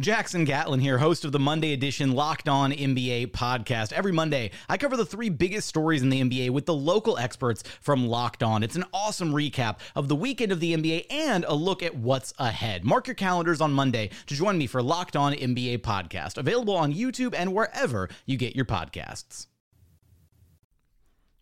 Jackson 0.00 0.44
Gatlin 0.44 0.80
here, 0.80 0.98
host 0.98 1.24
of 1.24 1.30
the 1.30 1.38
Monday 1.38 1.72
edition 1.72 2.14
Locked 2.14 2.48
On 2.48 2.72
NBA 2.72 3.28
podcast. 3.28 3.92
Every 3.92 4.10
Monday, 4.10 4.50
I 4.68 4.76
cover 4.76 4.96
the 4.96 5.06
three 5.06 5.28
biggest 5.28 5.68
stories 5.68 6.02
in 6.02 6.08
the 6.08 6.20
NBA 6.20 6.50
with 6.50 6.66
the 6.66 6.74
local 6.74 7.16
experts 7.16 7.62
from 7.80 8.08
Locked 8.08 8.42
On. 8.42 8.64
It's 8.64 8.74
an 8.74 8.86
awesome 8.92 9.32
recap 9.32 9.78
of 9.94 10.08
the 10.08 10.16
weekend 10.16 10.50
of 10.50 10.58
the 10.58 10.74
NBA 10.76 11.06
and 11.10 11.44
a 11.44 11.54
look 11.54 11.80
at 11.80 11.94
what's 11.94 12.34
ahead. 12.40 12.84
Mark 12.84 13.06
your 13.06 13.14
calendars 13.14 13.60
on 13.60 13.72
Monday 13.72 14.10
to 14.26 14.34
join 14.34 14.58
me 14.58 14.66
for 14.66 14.82
Locked 14.82 15.14
On 15.14 15.32
NBA 15.32 15.78
podcast, 15.82 16.38
available 16.38 16.74
on 16.74 16.92
YouTube 16.92 17.32
and 17.32 17.54
wherever 17.54 18.08
you 18.26 18.36
get 18.36 18.56
your 18.56 18.64
podcasts. 18.64 19.46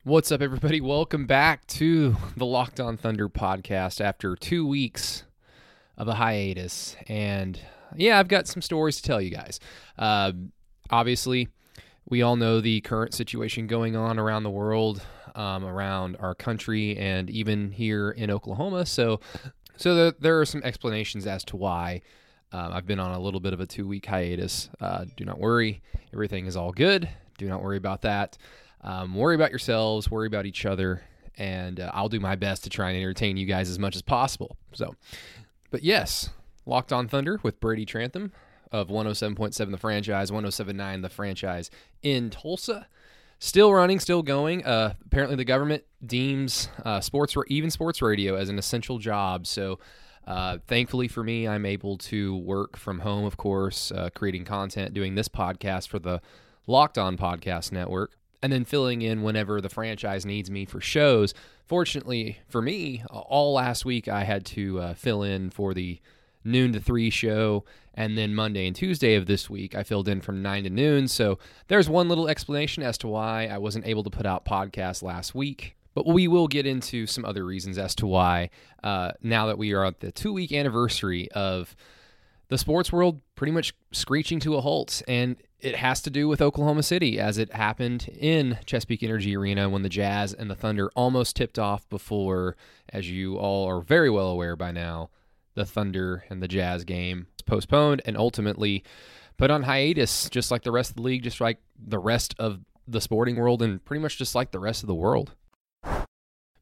What's 0.04 0.30
up, 0.30 0.42
everybody? 0.42 0.82
Welcome 0.82 1.24
back 1.24 1.66
to 1.68 2.16
the 2.36 2.44
Locked 2.44 2.80
On 2.80 2.98
Thunder 2.98 3.30
podcast 3.30 3.98
after 3.98 4.36
two 4.36 4.66
weeks 4.66 5.22
of 5.96 6.06
a 6.06 6.14
hiatus. 6.16 6.96
And 7.08 7.58
yeah, 7.96 8.18
I've 8.18 8.28
got 8.28 8.46
some 8.46 8.62
stories 8.62 8.96
to 8.96 9.02
tell 9.02 9.20
you 9.20 9.30
guys. 9.30 9.60
Uh, 9.98 10.32
obviously, 10.90 11.48
we 12.08 12.22
all 12.22 12.36
know 12.36 12.60
the 12.60 12.80
current 12.82 13.14
situation 13.14 13.66
going 13.66 13.96
on 13.96 14.18
around 14.18 14.42
the 14.42 14.50
world, 14.50 15.02
um, 15.34 15.64
around 15.64 16.16
our 16.18 16.34
country, 16.34 16.96
and 16.96 17.30
even 17.30 17.70
here 17.72 18.10
in 18.10 18.30
Oklahoma. 18.30 18.86
So, 18.86 19.20
so 19.76 19.94
the, 19.94 20.16
there 20.20 20.40
are 20.40 20.44
some 20.44 20.62
explanations 20.62 21.26
as 21.26 21.44
to 21.44 21.56
why. 21.56 22.02
Uh, 22.52 22.70
I've 22.72 22.86
been 22.86 23.00
on 23.00 23.12
a 23.12 23.18
little 23.18 23.40
bit 23.40 23.54
of 23.54 23.60
a 23.60 23.66
two 23.66 23.86
week 23.86 24.06
hiatus. 24.06 24.68
Uh, 24.80 25.06
do 25.16 25.24
not 25.24 25.38
worry. 25.38 25.82
Everything 26.12 26.46
is 26.46 26.56
all 26.56 26.72
good. 26.72 27.08
Do 27.38 27.48
not 27.48 27.62
worry 27.62 27.78
about 27.78 28.02
that. 28.02 28.36
Um, 28.82 29.14
worry 29.14 29.34
about 29.34 29.50
yourselves, 29.50 30.10
worry 30.10 30.26
about 30.26 30.44
each 30.44 30.66
other, 30.66 31.02
and 31.38 31.80
uh, 31.80 31.90
I'll 31.94 32.08
do 32.08 32.20
my 32.20 32.34
best 32.34 32.64
to 32.64 32.70
try 32.70 32.90
and 32.90 32.98
entertain 32.98 33.36
you 33.36 33.46
guys 33.46 33.70
as 33.70 33.78
much 33.78 33.96
as 33.96 34.02
possible. 34.02 34.56
So, 34.72 34.94
but 35.70 35.82
yes, 35.82 36.30
Locked 36.66 36.92
on 36.92 37.08
Thunder 37.08 37.40
with 37.42 37.60
Brady 37.60 37.84
Trantham 37.84 38.32
of 38.70 38.88
107.7 38.88 39.70
The 39.70 39.76
Franchise, 39.76 40.30
107.9 40.30 41.02
The 41.02 41.08
Franchise 41.08 41.70
in 42.02 42.30
Tulsa. 42.30 42.86
Still 43.38 43.72
running, 43.72 43.98
still 43.98 44.22
going. 44.22 44.64
Uh, 44.64 44.94
apparently, 45.04 45.36
the 45.36 45.44
government 45.44 45.82
deems 46.04 46.68
uh, 46.84 47.00
sports, 47.00 47.36
even 47.48 47.70
sports 47.70 48.00
radio, 48.00 48.36
as 48.36 48.48
an 48.48 48.58
essential 48.58 48.98
job. 48.98 49.48
So, 49.48 49.80
uh, 50.28 50.58
thankfully 50.68 51.08
for 51.08 51.24
me, 51.24 51.48
I'm 51.48 51.66
able 51.66 51.98
to 51.98 52.36
work 52.36 52.76
from 52.76 53.00
home, 53.00 53.24
of 53.24 53.36
course, 53.36 53.90
uh, 53.90 54.10
creating 54.14 54.44
content, 54.44 54.94
doing 54.94 55.16
this 55.16 55.28
podcast 55.28 55.88
for 55.88 55.98
the 55.98 56.22
Locked 56.68 56.98
On 56.98 57.16
Podcast 57.16 57.72
Network, 57.72 58.16
and 58.42 58.52
then 58.52 58.64
filling 58.64 59.02
in 59.02 59.22
whenever 59.22 59.60
the 59.60 59.68
franchise 59.68 60.24
needs 60.24 60.48
me 60.48 60.64
for 60.64 60.80
shows. 60.80 61.34
Fortunately 61.66 62.38
for 62.48 62.62
me, 62.62 63.02
all 63.10 63.54
last 63.54 63.84
week 63.84 64.06
I 64.06 64.22
had 64.22 64.44
to 64.46 64.80
uh, 64.80 64.94
fill 64.94 65.24
in 65.24 65.50
for 65.50 65.74
the 65.74 66.00
noon 66.44 66.72
to 66.72 66.80
three 66.80 67.10
show. 67.10 67.64
And 67.94 68.16
then 68.16 68.34
Monday 68.34 68.66
and 68.66 68.74
Tuesday 68.74 69.14
of 69.14 69.26
this 69.26 69.50
week, 69.50 69.74
I 69.74 69.82
filled 69.82 70.08
in 70.08 70.20
from 70.20 70.42
nine 70.42 70.64
to 70.64 70.70
noon. 70.70 71.08
So 71.08 71.38
there's 71.68 71.88
one 71.88 72.08
little 72.08 72.28
explanation 72.28 72.82
as 72.82 72.96
to 72.98 73.08
why 73.08 73.46
I 73.46 73.58
wasn't 73.58 73.86
able 73.86 74.02
to 74.04 74.10
put 74.10 74.26
out 74.26 74.44
podcasts 74.44 75.02
last 75.02 75.34
week. 75.34 75.76
But 75.94 76.06
we 76.06 76.26
will 76.26 76.48
get 76.48 76.66
into 76.66 77.06
some 77.06 77.24
other 77.24 77.44
reasons 77.44 77.76
as 77.76 77.94
to 77.96 78.06
why 78.06 78.48
uh, 78.82 79.12
now 79.22 79.46
that 79.46 79.58
we 79.58 79.72
are 79.72 79.84
at 79.84 80.00
the 80.00 80.10
two 80.10 80.32
week 80.32 80.52
anniversary 80.52 81.30
of 81.32 81.76
the 82.48 82.58
sports 82.58 82.90
world 82.90 83.20
pretty 83.34 83.52
much 83.52 83.74
screeching 83.92 84.40
to 84.40 84.56
a 84.56 84.60
halt. 84.62 85.02
And 85.06 85.36
it 85.60 85.76
has 85.76 86.02
to 86.02 86.10
do 86.10 86.28
with 86.28 86.42
Oklahoma 86.42 86.82
City 86.82 87.20
as 87.20 87.38
it 87.38 87.52
happened 87.52 88.08
in 88.18 88.58
Chesapeake 88.66 89.02
Energy 89.02 89.36
Arena 89.36 89.68
when 89.68 89.82
the 89.82 89.88
Jazz 89.88 90.34
and 90.34 90.50
the 90.50 90.56
Thunder 90.56 90.90
almost 90.96 91.36
tipped 91.36 91.58
off 91.58 91.88
before, 91.88 92.56
as 92.88 93.10
you 93.10 93.36
all 93.36 93.68
are 93.68 93.80
very 93.80 94.10
well 94.10 94.28
aware 94.28 94.56
by 94.56 94.72
now, 94.72 95.10
the 95.54 95.64
Thunder 95.64 96.24
and 96.30 96.42
the 96.42 96.48
Jazz 96.48 96.84
game 96.84 97.26
was 97.36 97.42
postponed 97.42 98.02
and 98.04 98.16
ultimately 98.16 98.84
put 99.36 99.50
on 99.50 99.64
hiatus, 99.64 100.28
just 100.30 100.50
like 100.50 100.62
the 100.62 100.72
rest 100.72 100.90
of 100.90 100.96
the 100.96 101.02
league, 101.02 101.22
just 101.22 101.40
like 101.40 101.58
the 101.78 101.98
rest 101.98 102.34
of 102.38 102.60
the 102.86 103.00
sporting 103.00 103.36
world, 103.36 103.62
and 103.62 103.84
pretty 103.84 104.00
much 104.00 104.18
just 104.18 104.34
like 104.34 104.50
the 104.50 104.58
rest 104.58 104.82
of 104.82 104.86
the 104.86 104.94
world. 104.94 105.32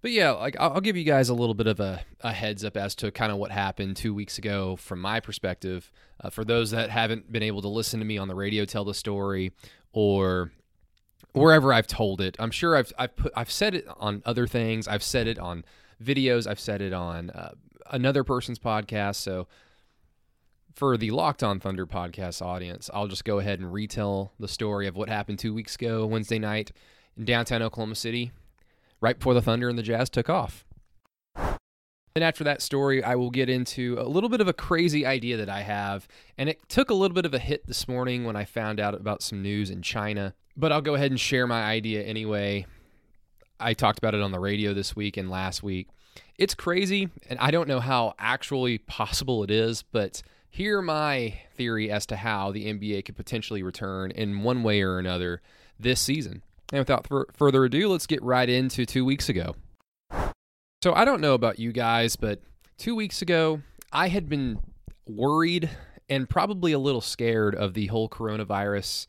But 0.03 0.13
yeah, 0.13 0.31
like 0.31 0.57
I'll 0.59 0.81
give 0.81 0.97
you 0.97 1.05
guys 1.05 1.29
a 1.29 1.35
little 1.35 1.55
bit 1.55 1.67
of 1.67 1.79
a, 1.79 2.01
a 2.21 2.33
heads 2.33 2.65
up 2.65 2.77
as 2.77 2.95
to 2.97 3.11
kind 3.11 3.31
of 3.31 3.39
what 3.39 3.51
happened 3.51 3.97
two 3.97 4.15
weeks 4.15 4.39
ago 4.39 4.77
from 4.77 5.01
my 5.01 5.21
perspective. 5.21 5.93
Uh, 6.23 6.31
for 6.31 6.45
those 6.45 6.71
that 6.71 6.91
haven't 6.91 7.31
been 7.31 7.43
able 7.43 7.63
to 7.63 7.69
listen 7.69 8.01
to 8.01 8.07
me 8.07 8.17
on 8.17 8.29
the 8.29 8.35
radio 8.35 8.65
tell 8.65 8.85
the 8.85 8.95
story 8.95 9.53
or 9.93 10.51
wherever 11.33 11.73
I've 11.73 11.87
told 11.87 12.21
it, 12.23 12.37
I'm 12.39 12.51
sure 12.51 12.77
I've 12.77 12.93
I've 12.99 13.15
put 13.15 13.33
I've 13.37 13.51
said 13.51 13.75
it 13.75 13.87
on 13.99 14.23
other 14.25 14.47
things. 14.47 14.89
I've 14.89 15.03
said 15.03 15.27
it 15.27 15.39
on 15.39 15.65
videos. 16.03 16.47
I've 16.47 16.61
said 16.61 16.81
it 16.81 16.95
on 16.95 17.29
uh, 17.31 17.53
another 17.91 18.25
person's 18.25 18.59
podcast. 18.59 19.17
So 19.17 19.47
for 20.75 20.97
the 20.97 21.11
Locked 21.11 21.43
On 21.43 21.61
Thunder 21.61 21.87
podcast 21.87 22.41
audience, 22.43 22.89
I'll 22.95 23.09
just 23.09 23.25
go 23.25 23.39
ahead 23.39 23.59
and 23.59 23.73
retell 23.73 24.33
the 24.39 24.49
story 24.49 24.87
of 24.87 24.97
what 24.97 25.09
happened 25.09 25.39
two 25.39 25.53
weeks 25.53 25.75
ago, 25.75 26.07
Wednesday 26.07 26.39
night 26.39 26.73
in 27.17 27.25
downtown 27.25 27.63
Oklahoma 27.63 27.95
City, 27.95 28.33
right 29.01 29.19
before 29.19 29.35
the 29.35 29.43
Thunder 29.43 29.69
and 29.69 29.79
the 29.79 29.83
Jazz 29.83 30.09
took 30.09 30.31
off. 30.31 30.65
And 32.17 32.25
after 32.25 32.43
that 32.45 32.61
story, 32.61 33.05
I 33.05 33.15
will 33.15 33.31
get 33.31 33.49
into 33.49 33.97
a 33.99 34.09
little 34.09 34.29
bit 34.29 34.41
of 34.41 34.49
a 34.49 34.53
crazy 34.53 35.07
idea 35.07 35.37
that 35.37 35.49
I 35.49 35.63
have. 35.63 36.09
And 36.37 36.49
it 36.49 36.69
took 36.69 36.91
a 36.91 36.95
little 36.95 37.15
bit 37.15 37.25
of 37.25 37.35
a 37.35 37.39
hit 37.39 37.67
this 37.67 37.87
morning 37.87 38.25
when 38.25 38.35
I 38.35 38.45
found 38.45 38.81
out 38.81 38.95
about 38.95 39.23
some 39.23 39.43
news 39.43 39.71
in 39.71 39.81
China. 39.83 40.35
But 40.57 40.73
I'll 40.73 40.83
go 40.83 40.95
ahead 40.95 41.13
and 41.13 41.21
share 41.21 41.47
my 41.47 41.63
idea 41.63 42.03
anyway. 42.03 42.67
I 43.61 43.75
talked 43.75 43.99
about 43.99 44.15
it 44.15 44.23
on 44.23 44.33
the 44.33 44.41
radio 44.41 44.75
this 44.75 44.97
week 44.97 45.17
and 45.17 45.31
last 45.31 45.63
week. 45.63 45.89
It's 46.39 46.55
crazy, 46.55 47.09
and 47.29 47.39
I 47.39 47.51
don't 47.51 47.69
know 47.69 47.81
how 47.81 48.15
actually 48.19 48.79
possible 48.79 49.45
it 49.45 49.51
is, 49.51 49.83
but 49.83 50.23
hear 50.49 50.83
my 50.83 51.41
theory 51.55 51.91
as 51.91 52.07
to 52.07 52.17
how 52.17 52.51
the 52.51 52.67
NBA 52.67 53.05
could 53.05 53.17
potentially 53.17 53.63
return 53.63 54.11
in 54.11 54.43
one 54.43 54.63
way 54.63 54.83
or 54.83 54.99
another 54.99 55.43
this 55.79 56.01
season. 56.01 56.43
And 56.73 56.79
without 56.79 57.07
further 57.35 57.65
ado, 57.65 57.89
let's 57.89 58.07
get 58.07 58.23
right 58.23 58.49
into 58.49 58.87
two 58.87 59.05
weeks 59.05 59.29
ago. 59.29 59.55
So 60.83 60.95
I 60.95 61.05
don't 61.05 61.21
know 61.21 61.35
about 61.35 61.59
you 61.59 61.73
guys, 61.73 62.17
but 62.17 62.41
two 62.79 62.95
weeks 62.95 63.21
ago, 63.21 63.61
I 63.93 64.09
had 64.09 64.29
been 64.29 64.61
worried 65.07 65.69
and 66.09 66.29
probably 66.29 66.73
a 66.73 66.79
little 66.79 67.01
scared 67.01 67.55
of 67.55 67.75
the 67.75 67.87
whole 67.87 68.09
coronavirus 68.09 69.07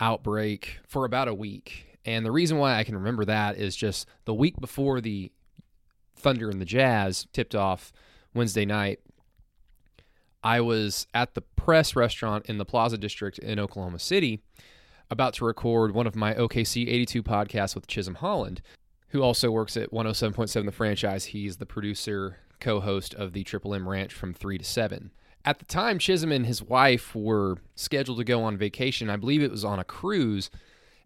outbreak 0.00 0.78
for 0.88 1.04
about 1.04 1.28
a 1.28 1.34
week. 1.34 1.98
And 2.04 2.26
the 2.26 2.32
reason 2.32 2.58
why 2.58 2.76
I 2.76 2.84
can 2.84 2.96
remember 2.96 3.24
that 3.24 3.56
is 3.56 3.76
just 3.76 4.08
the 4.24 4.34
week 4.34 4.60
before 4.60 5.00
the 5.00 5.30
Thunder 6.24 6.48
and 6.48 6.58
the 6.58 6.64
Jazz 6.64 7.26
tipped 7.34 7.54
off 7.54 7.92
Wednesday 8.32 8.64
night, 8.64 8.98
I 10.42 10.62
was 10.62 11.06
at 11.12 11.34
the 11.34 11.42
press 11.42 11.94
restaurant 11.94 12.46
in 12.46 12.56
the 12.56 12.64
Plaza 12.64 12.96
District 12.96 13.38
in 13.38 13.60
Oklahoma 13.60 13.98
City 13.98 14.42
about 15.10 15.34
to 15.34 15.44
record 15.44 15.92
one 15.92 16.06
of 16.06 16.16
my 16.16 16.32
OKC 16.32 16.88
82 16.88 17.22
podcasts 17.22 17.74
with 17.74 17.86
Chisholm 17.86 18.16
Holland, 18.16 18.62
who 19.08 19.22
also 19.22 19.50
works 19.50 19.76
at 19.76 19.92
107.7 19.92 20.64
The 20.64 20.72
Franchise. 20.72 21.26
He's 21.26 21.58
the 21.58 21.66
producer, 21.66 22.38
co 22.58 22.80
host 22.80 23.12
of 23.12 23.34
the 23.34 23.44
Triple 23.44 23.74
M 23.74 23.86
Ranch 23.86 24.14
from 24.14 24.32
3 24.32 24.56
to 24.56 24.64
7. 24.64 25.10
At 25.44 25.58
the 25.58 25.66
time, 25.66 25.98
Chisholm 25.98 26.32
and 26.32 26.46
his 26.46 26.62
wife 26.62 27.14
were 27.14 27.58
scheduled 27.74 28.16
to 28.16 28.24
go 28.24 28.42
on 28.42 28.56
vacation. 28.56 29.10
I 29.10 29.16
believe 29.16 29.42
it 29.42 29.50
was 29.50 29.64
on 29.64 29.78
a 29.78 29.84
cruise 29.84 30.48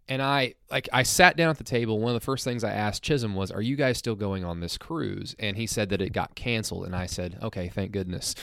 and 0.09 0.23
I 0.23 0.55
like 0.71 0.89
I 0.91 1.03
sat 1.03 1.37
down 1.37 1.51
at 1.51 1.59
the 1.59 1.63
table. 1.63 1.99
One 1.99 2.09
of 2.15 2.19
the 2.19 2.25
first 2.25 2.43
things 2.43 2.63
I 2.63 2.71
asked 2.71 3.03
Chisholm 3.03 3.35
was, 3.35 3.51
"Are 3.51 3.61
you 3.61 3.75
guys 3.75 3.99
still 3.99 4.15
going 4.15 4.43
on 4.43 4.59
this 4.59 4.75
cruise?" 4.75 5.35
And 5.37 5.55
he 5.55 5.67
said 5.67 5.89
that 5.89 6.01
it 6.01 6.13
got 6.13 6.33
canceled. 6.33 6.85
And 6.85 6.95
I 6.95 7.05
said, 7.05 7.37
"Okay, 7.43 7.69
thank 7.69 7.91
goodness," 7.91 8.33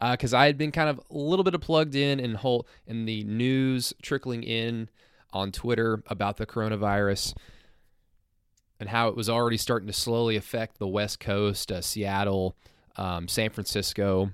because 0.00 0.32
uh, 0.32 0.38
I 0.38 0.46
had 0.46 0.56
been 0.56 0.70
kind 0.70 0.88
of 0.88 1.00
a 1.10 1.18
little 1.18 1.42
bit 1.42 1.56
of 1.56 1.60
plugged 1.60 1.96
in 1.96 2.20
and 2.20 2.36
whole 2.36 2.68
in 2.86 3.04
the 3.04 3.24
news 3.24 3.92
trickling 4.00 4.44
in 4.44 4.88
on 5.32 5.50
Twitter 5.50 6.04
about 6.06 6.36
the 6.36 6.46
coronavirus 6.46 7.34
and 8.78 8.88
how 8.88 9.08
it 9.08 9.16
was 9.16 9.28
already 9.28 9.56
starting 9.56 9.88
to 9.88 9.92
slowly 9.92 10.36
affect 10.36 10.78
the 10.78 10.86
West 10.86 11.18
Coast, 11.18 11.72
uh, 11.72 11.80
Seattle, 11.80 12.56
um, 12.96 13.26
San 13.26 13.50
Francisco, 13.50 14.30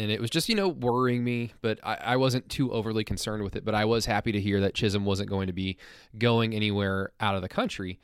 and 0.00 0.10
it 0.10 0.20
was 0.20 0.30
just 0.30 0.48
you 0.48 0.54
know 0.54 0.68
worrying 0.68 1.22
me. 1.22 1.52
But 1.60 1.78
I, 1.82 1.94
I 1.94 2.16
wasn't 2.16 2.48
too 2.48 2.72
overly 2.72 3.04
concerned 3.04 3.42
with 3.42 3.54
it. 3.54 3.64
But 3.64 3.74
I 3.74 3.84
was 3.84 4.06
happy 4.06 4.32
to 4.32 4.40
hear 4.40 4.60
that 4.60 4.74
Chisholm 4.74 5.04
wasn't 5.04 5.28
going 5.28 5.46
to 5.46 5.52
be 5.52 5.76
going 6.18 6.54
anywhere 6.54 7.12
out 7.20 7.36
of 7.36 7.42
the 7.42 7.48
country. 7.48 8.00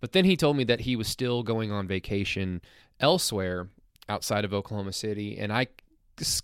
But 0.00 0.12
then 0.12 0.24
he 0.24 0.36
told 0.36 0.56
me 0.56 0.64
that 0.64 0.80
he 0.80 0.96
was 0.96 1.08
still 1.08 1.42
going 1.42 1.72
on 1.72 1.86
vacation 1.86 2.60
elsewhere 3.00 3.68
outside 4.08 4.44
of 4.44 4.52
Oklahoma 4.52 4.92
City, 4.92 5.38
and 5.38 5.52
I 5.52 5.68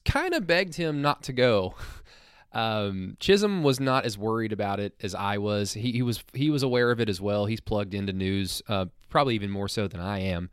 kind 0.04 0.34
of 0.34 0.46
begged 0.46 0.74
him 0.74 1.02
not 1.02 1.22
to 1.24 1.32
go. 1.32 1.74
Um, 2.54 3.16
Chisholm 3.18 3.64
was 3.64 3.80
not 3.80 4.04
as 4.04 4.16
worried 4.16 4.52
about 4.52 4.78
it 4.78 4.94
as 5.02 5.12
I 5.12 5.38
was. 5.38 5.72
He, 5.72 5.90
he 5.90 6.02
was 6.02 6.22
he 6.34 6.50
was 6.50 6.62
aware 6.62 6.92
of 6.92 7.00
it 7.00 7.08
as 7.08 7.20
well. 7.20 7.46
He's 7.46 7.58
plugged 7.60 7.94
into 7.94 8.12
news, 8.12 8.62
uh, 8.68 8.86
probably 9.08 9.34
even 9.34 9.50
more 9.50 9.66
so 9.66 9.88
than 9.88 9.98
I 9.98 10.20
am, 10.20 10.50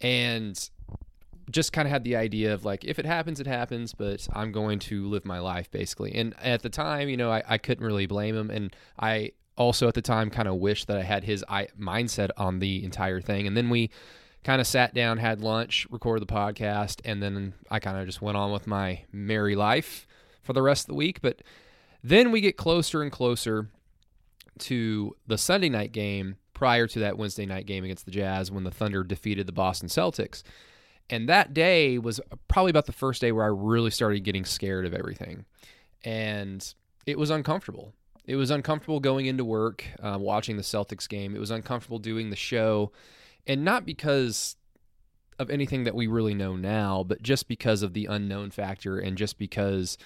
and 0.00 0.70
just 1.50 1.72
kind 1.72 1.86
of 1.86 1.92
had 1.92 2.04
the 2.04 2.16
idea 2.16 2.52
of 2.52 2.64
like, 2.64 2.84
if 2.84 2.98
it 2.98 3.06
happens, 3.06 3.40
it 3.40 3.46
happens. 3.46 3.94
But 3.94 4.28
I'm 4.32 4.52
going 4.52 4.78
to 4.80 5.06
live 5.08 5.24
my 5.24 5.38
life 5.38 5.70
basically. 5.70 6.14
And 6.14 6.34
at 6.42 6.62
the 6.62 6.70
time, 6.70 7.08
you 7.08 7.16
know, 7.16 7.30
I, 7.30 7.42
I 7.48 7.58
couldn't 7.58 7.84
really 7.84 8.06
blame 8.06 8.36
him, 8.36 8.50
and 8.50 8.74
I 8.98 9.32
also 9.56 9.88
at 9.88 9.94
the 9.94 10.02
time 10.02 10.30
kind 10.30 10.48
of 10.48 10.54
wished 10.56 10.86
that 10.86 10.96
I 10.96 11.02
had 11.02 11.24
his 11.24 11.44
mindset 11.48 12.30
on 12.36 12.60
the 12.60 12.84
entire 12.84 13.20
thing. 13.20 13.46
And 13.46 13.56
then 13.56 13.70
we 13.70 13.90
kind 14.44 14.60
of 14.60 14.66
sat 14.66 14.94
down, 14.94 15.18
had 15.18 15.40
lunch, 15.40 15.86
recorded 15.90 16.26
the 16.26 16.32
podcast, 16.32 17.00
and 17.04 17.22
then 17.22 17.54
I 17.70 17.80
kind 17.80 17.98
of 17.98 18.06
just 18.06 18.22
went 18.22 18.36
on 18.36 18.52
with 18.52 18.66
my 18.66 19.02
merry 19.12 19.56
life 19.56 20.06
for 20.42 20.52
the 20.52 20.62
rest 20.62 20.84
of 20.84 20.86
the 20.86 20.94
week. 20.94 21.20
But 21.20 21.42
then 22.02 22.30
we 22.30 22.40
get 22.40 22.56
closer 22.56 23.02
and 23.02 23.10
closer 23.10 23.68
to 24.60 25.16
the 25.26 25.38
Sunday 25.38 25.68
night 25.68 25.92
game 25.92 26.36
prior 26.54 26.86
to 26.86 27.00
that 27.00 27.18
Wednesday 27.18 27.46
night 27.46 27.66
game 27.66 27.84
against 27.84 28.04
the 28.04 28.10
Jazz 28.10 28.50
when 28.50 28.64
the 28.64 28.70
Thunder 28.70 29.04
defeated 29.04 29.46
the 29.46 29.52
Boston 29.52 29.88
Celtics. 29.88 30.42
And 31.10 31.28
that 31.28 31.54
day 31.54 31.98
was 31.98 32.20
probably 32.48 32.70
about 32.70 32.86
the 32.86 32.92
first 32.92 33.20
day 33.20 33.32
where 33.32 33.44
I 33.44 33.48
really 33.48 33.90
started 33.90 34.20
getting 34.20 34.44
scared 34.44 34.84
of 34.84 34.94
everything. 34.94 35.46
And 36.04 36.74
it 37.06 37.18
was 37.18 37.30
uncomfortable. 37.30 37.94
It 38.26 38.36
was 38.36 38.50
uncomfortable 38.50 39.00
going 39.00 39.24
into 39.26 39.44
work, 39.44 39.84
uh, 40.02 40.18
watching 40.20 40.56
the 40.56 40.62
Celtics 40.62 41.08
game. 41.08 41.34
It 41.34 41.38
was 41.38 41.50
uncomfortable 41.50 41.98
doing 41.98 42.28
the 42.28 42.36
show. 42.36 42.92
And 43.46 43.64
not 43.64 43.86
because 43.86 44.56
of 45.38 45.48
anything 45.50 45.84
that 45.84 45.94
we 45.94 46.06
really 46.06 46.34
know 46.34 46.56
now, 46.56 47.02
but 47.04 47.22
just 47.22 47.48
because 47.48 47.82
of 47.82 47.94
the 47.94 48.06
unknown 48.06 48.50
factor 48.50 48.98
and 48.98 49.16
just 49.16 49.38
because 49.38 49.96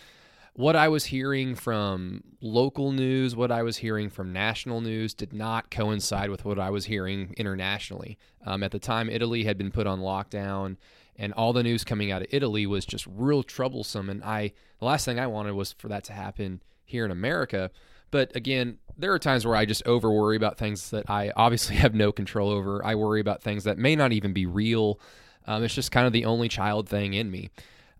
what 0.54 0.76
I 0.76 0.88
was 0.88 1.06
hearing 1.06 1.54
from 1.54 2.22
local 2.40 2.92
news, 2.92 3.34
what 3.34 3.50
I 3.50 3.62
was 3.62 3.78
hearing 3.78 4.10
from 4.10 4.32
national 4.32 4.80
news 4.82 5.14
did 5.14 5.32
not 5.32 5.70
coincide 5.70 6.28
with 6.28 6.44
what 6.44 6.58
I 6.58 6.68
was 6.70 6.84
hearing 6.84 7.34
internationally. 7.38 8.18
Um, 8.44 8.62
at 8.62 8.70
the 8.70 8.78
time, 8.78 9.08
Italy 9.08 9.44
had 9.44 9.56
been 9.56 9.70
put 9.70 9.86
on 9.86 10.00
lockdown, 10.00 10.76
and 11.16 11.32
all 11.32 11.54
the 11.54 11.62
news 11.62 11.84
coming 11.84 12.12
out 12.12 12.22
of 12.22 12.28
Italy 12.30 12.66
was 12.66 12.84
just 12.84 13.06
real 13.06 13.42
troublesome. 13.42 14.10
And 14.10 14.22
I, 14.22 14.52
the 14.78 14.84
last 14.84 15.06
thing 15.06 15.18
I 15.18 15.26
wanted 15.26 15.52
was 15.54 15.72
for 15.72 15.88
that 15.88 16.04
to 16.04 16.12
happen 16.12 16.62
here 16.84 17.06
in 17.06 17.10
America. 17.10 17.70
But 18.10 18.36
again, 18.36 18.78
there 18.98 19.12
are 19.14 19.18
times 19.18 19.46
where 19.46 19.56
I 19.56 19.64
just 19.64 19.86
over 19.86 20.10
worry 20.10 20.36
about 20.36 20.58
things 20.58 20.90
that 20.90 21.08
I 21.08 21.32
obviously 21.34 21.76
have 21.84 21.94
no 21.94 22.12
control 22.12 22.50
over. 22.50 22.84
I 22.84 22.94
worry 22.94 23.20
about 23.20 23.42
things 23.42 23.64
that 23.64 23.78
may 23.78 23.96
not 23.96 24.12
even 24.12 24.34
be 24.34 24.44
real. 24.44 25.00
Um, 25.46 25.64
it's 25.64 25.74
just 25.74 25.90
kind 25.90 26.06
of 26.06 26.12
the 26.12 26.26
only 26.26 26.48
child 26.48 26.90
thing 26.90 27.14
in 27.14 27.30
me. 27.30 27.50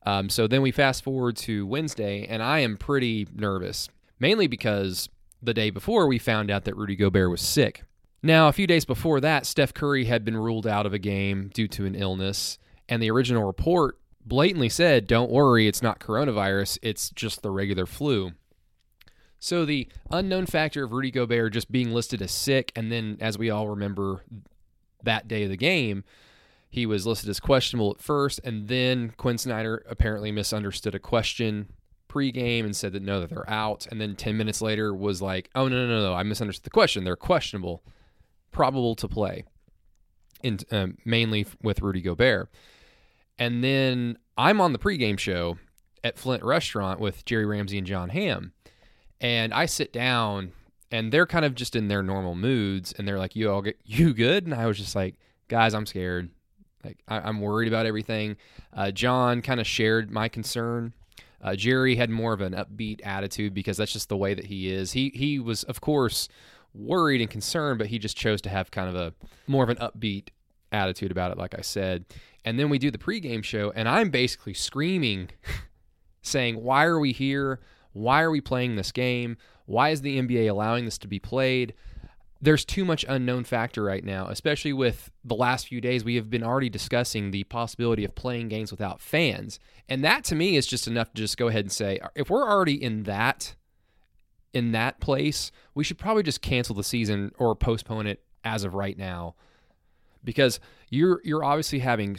Um, 0.04 0.28
so 0.28 0.46
then 0.46 0.62
we 0.62 0.70
fast 0.70 1.04
forward 1.04 1.36
to 1.38 1.66
Wednesday, 1.66 2.26
and 2.26 2.42
I 2.42 2.60
am 2.60 2.76
pretty 2.76 3.28
nervous, 3.34 3.88
mainly 4.18 4.46
because 4.46 5.08
the 5.42 5.54
day 5.54 5.70
before 5.70 6.06
we 6.06 6.18
found 6.18 6.50
out 6.50 6.64
that 6.64 6.76
Rudy 6.76 6.96
Gobert 6.96 7.30
was 7.30 7.40
sick. 7.40 7.84
Now, 8.22 8.48
a 8.48 8.52
few 8.52 8.66
days 8.66 8.84
before 8.84 9.20
that, 9.20 9.46
Steph 9.46 9.74
Curry 9.74 10.04
had 10.04 10.24
been 10.24 10.36
ruled 10.36 10.66
out 10.66 10.86
of 10.86 10.94
a 10.94 10.98
game 10.98 11.50
due 11.52 11.68
to 11.68 11.86
an 11.86 11.94
illness, 11.94 12.58
and 12.88 13.02
the 13.02 13.10
original 13.10 13.44
report 13.44 13.98
blatantly 14.24 14.68
said, 14.68 15.06
Don't 15.06 15.30
worry, 15.30 15.66
it's 15.66 15.82
not 15.82 15.98
coronavirus, 15.98 16.78
it's 16.82 17.10
just 17.10 17.42
the 17.42 17.50
regular 17.50 17.86
flu. 17.86 18.32
So 19.40 19.64
the 19.64 19.88
unknown 20.10 20.46
factor 20.46 20.84
of 20.84 20.92
Rudy 20.92 21.10
Gobert 21.10 21.52
just 21.52 21.72
being 21.72 21.92
listed 21.92 22.22
as 22.22 22.30
sick, 22.30 22.70
and 22.76 22.92
then, 22.92 23.18
as 23.20 23.38
we 23.38 23.50
all 23.50 23.68
remember, 23.68 24.22
that 25.02 25.26
day 25.26 25.42
of 25.42 25.50
the 25.50 25.56
game, 25.56 26.04
he 26.72 26.86
was 26.86 27.06
listed 27.06 27.28
as 27.28 27.38
questionable 27.38 27.90
at 27.90 28.00
first, 28.00 28.40
and 28.44 28.66
then 28.66 29.12
Quin 29.18 29.36
Snyder 29.36 29.84
apparently 29.90 30.32
misunderstood 30.32 30.94
a 30.94 30.98
question 30.98 31.68
pregame 32.08 32.64
and 32.64 32.74
said 32.74 32.94
that 32.94 33.02
no, 33.02 33.20
that 33.20 33.28
they're 33.28 33.48
out. 33.48 33.86
And 33.90 34.00
then 34.00 34.16
10 34.16 34.38
minutes 34.38 34.62
later 34.62 34.94
was 34.94 35.20
like, 35.20 35.50
oh, 35.54 35.68
no, 35.68 35.86
no, 35.86 35.86
no, 35.86 36.02
no, 36.02 36.14
I 36.14 36.22
misunderstood 36.22 36.64
the 36.64 36.70
question. 36.70 37.04
They're 37.04 37.14
questionable, 37.14 37.84
probable 38.52 38.94
to 38.96 39.06
play, 39.06 39.44
in, 40.42 40.60
um, 40.70 40.96
mainly 41.04 41.44
with 41.62 41.82
Rudy 41.82 42.00
Gobert. 42.00 42.48
And 43.38 43.62
then 43.62 44.16
I'm 44.38 44.58
on 44.62 44.72
the 44.72 44.78
pregame 44.78 45.18
show 45.18 45.58
at 46.02 46.18
Flint 46.18 46.42
Restaurant 46.42 47.00
with 47.00 47.26
Jerry 47.26 47.44
Ramsey 47.44 47.76
and 47.76 47.86
John 47.86 48.08
Hamm. 48.08 48.54
And 49.20 49.52
I 49.52 49.66
sit 49.66 49.92
down 49.92 50.52
and 50.90 51.12
they're 51.12 51.26
kind 51.26 51.44
of 51.44 51.54
just 51.54 51.76
in 51.76 51.88
their 51.88 52.02
normal 52.02 52.34
moods 52.34 52.94
and 52.96 53.06
they're 53.06 53.18
like, 53.18 53.36
you 53.36 53.50
all 53.50 53.60
get, 53.60 53.78
you 53.84 54.14
good? 54.14 54.46
And 54.46 54.54
I 54.54 54.64
was 54.64 54.78
just 54.78 54.96
like, 54.96 55.16
guys, 55.48 55.74
I'm 55.74 55.84
scared. 55.84 56.30
Like 56.84 56.98
I, 57.08 57.28
am 57.28 57.40
worried 57.40 57.68
about 57.68 57.86
everything. 57.86 58.36
Uh, 58.72 58.90
Jon 58.90 59.42
kind 59.42 59.60
of 59.60 59.66
shared 59.66 60.10
my 60.10 60.28
concern. 60.28 60.92
Uh, 61.42 61.56
Jerry 61.56 61.96
had 61.96 62.10
more 62.10 62.32
of 62.32 62.40
an 62.40 62.52
upbeat 62.52 63.00
attitude 63.04 63.52
because 63.52 63.76
that's 63.76 63.92
just 63.92 64.08
the 64.08 64.16
way 64.16 64.34
that 64.34 64.46
he 64.46 64.70
is. 64.72 64.92
He 64.92 65.10
he 65.14 65.38
was 65.38 65.64
of 65.64 65.80
course 65.80 66.28
worried 66.74 67.20
and 67.20 67.30
concerned, 67.30 67.78
but 67.78 67.88
he 67.88 67.98
just 67.98 68.16
chose 68.16 68.40
to 68.42 68.48
have 68.48 68.70
kind 68.70 68.88
of 68.88 68.94
a 68.94 69.12
more 69.46 69.64
of 69.64 69.70
an 69.70 69.76
upbeat 69.76 70.28
attitude 70.70 71.10
about 71.10 71.32
it, 71.32 71.38
like 71.38 71.56
I 71.56 71.60
said. 71.60 72.04
And 72.44 72.58
then 72.58 72.68
we 72.68 72.78
do 72.78 72.90
the 72.90 72.98
pregame 72.98 73.44
show, 73.44 73.72
and 73.74 73.88
I'm 73.88 74.10
basically 74.10 74.54
screaming, 74.54 75.30
saying, 76.22 76.62
"Why 76.62 76.84
are 76.84 76.98
we 76.98 77.12
here? 77.12 77.60
Why 77.92 78.22
are 78.22 78.30
we 78.30 78.40
playing 78.40 78.76
this 78.76 78.92
game? 78.92 79.36
Why 79.66 79.90
is 79.90 80.00
the 80.00 80.18
NBA 80.20 80.48
allowing 80.48 80.84
this 80.84 80.98
to 80.98 81.08
be 81.08 81.18
played?" 81.18 81.74
There's 82.42 82.64
too 82.64 82.84
much 82.84 83.04
unknown 83.08 83.44
factor 83.44 83.84
right 83.84 84.04
now, 84.04 84.26
especially 84.26 84.72
with 84.72 85.12
the 85.24 85.36
last 85.36 85.68
few 85.68 85.80
days. 85.80 86.04
We 86.04 86.16
have 86.16 86.28
been 86.28 86.42
already 86.42 86.68
discussing 86.68 87.30
the 87.30 87.44
possibility 87.44 88.04
of 88.04 88.16
playing 88.16 88.48
games 88.48 88.72
without 88.72 89.00
fans. 89.00 89.60
And 89.88 90.02
that 90.02 90.24
to 90.24 90.34
me 90.34 90.56
is 90.56 90.66
just 90.66 90.88
enough 90.88 91.12
to 91.12 91.22
just 91.22 91.36
go 91.36 91.46
ahead 91.46 91.64
and 91.64 91.70
say, 91.70 92.00
uh, 92.00 92.08
if 92.16 92.28
we're 92.28 92.46
already 92.46 92.82
in 92.82 93.04
that 93.04 93.54
in 94.52 94.72
that 94.72 95.00
place, 95.00 95.52
we 95.74 95.84
should 95.84 95.96
probably 95.98 96.24
just 96.24 96.42
cancel 96.42 96.74
the 96.74 96.84
season 96.84 97.30
or 97.38 97.54
postpone 97.54 98.06
it 98.06 98.22
as 98.44 98.64
of 98.64 98.74
right 98.74 98.98
now. 98.98 99.36
Because 100.24 100.58
you're 100.90 101.20
you're 101.22 101.44
obviously 101.44 101.78
having 101.78 102.16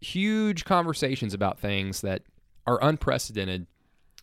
huge 0.00 0.64
conversations 0.64 1.34
about 1.34 1.58
things 1.58 2.02
that 2.02 2.22
are 2.68 2.78
unprecedented 2.80 3.66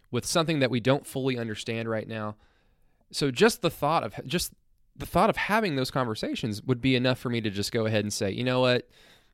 with 0.10 0.26
something 0.26 0.60
that 0.60 0.72
we 0.72 0.80
don't 0.80 1.06
fully 1.06 1.38
understand 1.38 1.90
right 1.90 2.08
now. 2.08 2.38
So 3.12 3.30
just 3.30 3.62
the 3.62 3.70
thought 3.70 4.04
of 4.06 4.26
just 4.26 4.54
the 4.98 5.06
thought 5.06 5.30
of 5.30 5.38
having 5.38 5.76
those 5.76 5.92
conversations 5.92 6.62
would 6.64 6.82
be 6.82 6.96
enough 6.96 7.20
for 7.20 7.30
me 7.30 7.42
to 7.42 7.50
just 7.50 7.72
go 7.72 7.86
ahead 7.86 8.04
and 8.04 8.12
say, 8.12 8.32
you 8.32 8.44
know 8.44 8.60
what, 8.62 8.88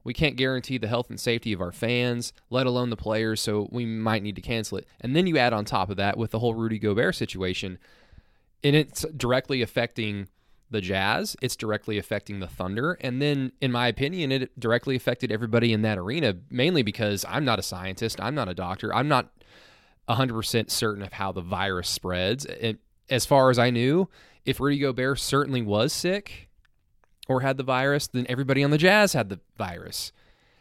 we 0.03 0.13
can't 0.13 0.36
guarantee 0.36 0.77
the 0.77 0.88
health 0.88 1.10
and 1.10 1.20
safety 1.20 1.53
of 1.53 1.62
our 1.62 1.72
fans, 1.72 2.34
let 2.50 2.67
alone 2.67 2.89
the 2.89 2.98
players, 2.98 3.39
so 3.41 3.70
we 3.72 3.86
might 3.86 4.24
need 4.24 4.36
to 4.36 4.41
cancel 4.41 4.77
it. 4.77 4.88
And 5.00 5.15
then 5.15 5.27
you 5.27 5.38
add 5.38 5.53
on 5.53 5.65
top 5.65 5.89
of 5.89 5.98
that 5.98 6.17
with 6.17 6.32
the 6.32 6.39
whole 6.39 6.53
Rudy 6.53 6.79
Gobert 6.79 7.15
situation, 7.15 7.79
and 8.63 8.75
it's 8.75 9.05
directly 9.15 9.62
affecting 9.62 10.27
the 10.70 10.82
Jazz, 10.82 11.36
it's 11.41 11.55
directly 11.55 11.98
affecting 11.98 12.39
the 12.39 12.48
Thunder, 12.48 12.98
and 13.00 13.22
then, 13.22 13.51
in 13.62 13.72
my 13.72 13.88
opinion, 13.88 14.32
it 14.32 14.60
directly 14.60 14.96
affected 14.96 15.32
everybody 15.32 15.72
in 15.72 15.84
that 15.84 15.98
arena, 15.98 16.36
mainly 16.50 16.84
because 16.84 17.24
I'm 17.29 17.46
not 17.46 17.60
a 17.60 17.63
scientist, 17.63 18.20
I'm 18.20 18.36
not 18.36 18.50
a 18.50 18.53
doctor, 18.53 18.93
I'm 18.93 19.08
not 19.08 19.32
100% 20.10 20.70
certain 20.70 21.03
of 21.03 21.13
how 21.13 21.32
the 21.32 21.41
virus 21.41 21.88
spreads. 21.88 22.46
It, 22.46 22.79
as 23.10 23.25
far 23.25 23.50
as 23.50 23.60
I 23.60 23.69
knew, 23.69 24.10
if 24.45 24.60
Rudy 24.60 24.79
Gobert 24.79 25.19
certainly 25.19 25.62
was 25.62 25.93
sick 25.93 26.50
or 27.27 27.41
had 27.41 27.57
the 27.57 27.63
virus, 27.63 28.07
then 28.07 28.25
everybody 28.29 28.63
on 28.63 28.72
the 28.72 28.77
Jazz 28.77 29.13
had 29.13 29.29
the 29.29 29.39
virus. 29.57 30.12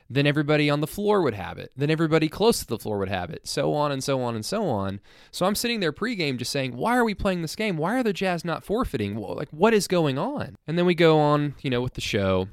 Then 0.08 0.26
everybody 0.26 0.68
on 0.68 0.80
the 0.80 0.86
floor 0.86 1.22
would 1.22 1.34
have 1.34 1.58
it. 1.58 1.72
Then 1.74 1.90
everybody 1.90 2.28
close 2.28 2.58
to 2.58 2.66
the 2.66 2.78
floor 2.78 2.98
would 2.98 3.08
have 3.08 3.30
it. 3.30 3.48
So 3.48 3.72
on 3.72 3.90
and 3.90 4.04
so 4.04 4.20
on 4.20 4.34
and 4.34 4.44
so 4.44 4.68
on. 4.68 5.00
So 5.30 5.46
I'm 5.46 5.54
sitting 5.54 5.80
there 5.80 5.92
pregame 5.92 6.36
just 6.36 6.52
saying, 6.52 6.76
why 6.76 6.98
are 6.98 7.04
we 7.04 7.14
playing 7.14 7.40
this 7.40 7.56
game? 7.56 7.78
Why 7.78 7.98
are 7.98 8.02
the 8.02 8.12
Jazz 8.12 8.44
not 8.44 8.62
forfeiting? 8.62 9.16
Like, 9.16 9.48
what 9.50 9.72
is 9.72 9.88
going 9.88 10.18
on? 10.18 10.56
And 10.66 10.76
then 10.76 10.84
we 10.84 10.94
go 10.94 11.18
on, 11.18 11.54
you 11.62 11.70
know, 11.70 11.80
with 11.80 11.94
the 11.94 12.02
show, 12.02 12.48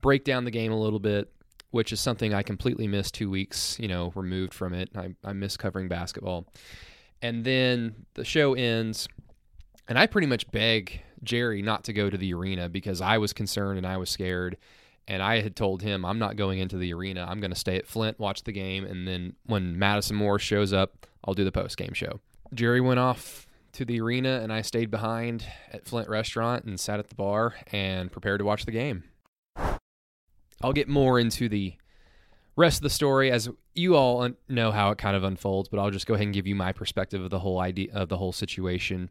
break 0.00 0.24
down 0.24 0.44
the 0.44 0.52
game 0.52 0.70
a 0.70 0.78
little 0.78 1.00
bit, 1.00 1.32
which 1.72 1.92
is 1.92 2.00
something 2.00 2.32
I 2.32 2.42
completely 2.42 2.86
missed 2.86 3.14
two 3.14 3.28
weeks, 3.28 3.78
you 3.80 3.88
know, 3.88 4.12
removed 4.14 4.54
from 4.54 4.72
it. 4.72 4.90
I, 4.96 5.14
I 5.24 5.32
miss 5.32 5.56
covering 5.56 5.88
basketball. 5.88 6.46
And 7.20 7.44
then 7.44 8.06
the 8.14 8.24
show 8.24 8.54
ends. 8.54 9.08
And 9.88 9.98
I 9.98 10.06
pretty 10.06 10.26
much 10.26 10.50
beg 10.50 11.02
Jerry 11.22 11.62
not 11.62 11.84
to 11.84 11.92
go 11.92 12.08
to 12.08 12.16
the 12.16 12.34
arena 12.34 12.68
because 12.68 13.00
I 13.00 13.18
was 13.18 13.32
concerned 13.32 13.78
and 13.78 13.86
I 13.86 13.96
was 13.96 14.10
scared. 14.10 14.56
And 15.08 15.22
I 15.22 15.40
had 15.40 15.56
told 15.56 15.82
him, 15.82 16.04
I'm 16.04 16.18
not 16.18 16.36
going 16.36 16.60
into 16.60 16.76
the 16.76 16.94
arena. 16.94 17.26
I'm 17.28 17.40
going 17.40 17.50
to 17.50 17.58
stay 17.58 17.76
at 17.76 17.86
Flint, 17.86 18.20
watch 18.20 18.44
the 18.44 18.52
game. 18.52 18.84
And 18.84 19.06
then 19.06 19.34
when 19.46 19.76
Madison 19.78 20.16
Moore 20.16 20.38
shows 20.38 20.72
up, 20.72 21.06
I'll 21.24 21.34
do 21.34 21.44
the 21.44 21.52
post 21.52 21.76
game 21.76 21.92
show. 21.92 22.20
Jerry 22.54 22.80
went 22.80 23.00
off 23.00 23.46
to 23.72 23.84
the 23.84 24.00
arena 24.00 24.40
and 24.42 24.52
I 24.52 24.62
stayed 24.62 24.90
behind 24.90 25.44
at 25.72 25.86
Flint 25.86 26.08
Restaurant 26.08 26.64
and 26.64 26.78
sat 26.78 27.00
at 27.00 27.08
the 27.08 27.14
bar 27.14 27.54
and 27.72 28.12
prepared 28.12 28.38
to 28.38 28.44
watch 28.44 28.64
the 28.64 28.72
game. 28.72 29.04
I'll 30.62 30.72
get 30.72 30.88
more 30.88 31.18
into 31.18 31.48
the 31.48 31.74
rest 32.54 32.78
of 32.78 32.82
the 32.82 32.90
story, 32.90 33.32
as 33.32 33.48
you 33.74 33.96
all 33.96 34.28
know 34.48 34.70
how 34.70 34.90
it 34.90 34.98
kind 34.98 35.16
of 35.16 35.24
unfolds, 35.24 35.68
but 35.68 35.80
I'll 35.80 35.90
just 35.90 36.06
go 36.06 36.14
ahead 36.14 36.26
and 36.26 36.34
give 36.34 36.46
you 36.46 36.54
my 36.54 36.72
perspective 36.72 37.22
of 37.22 37.30
the 37.30 37.40
whole 37.40 37.58
idea 37.58 37.92
of 37.92 38.08
the 38.08 38.18
whole 38.18 38.32
situation 38.32 39.10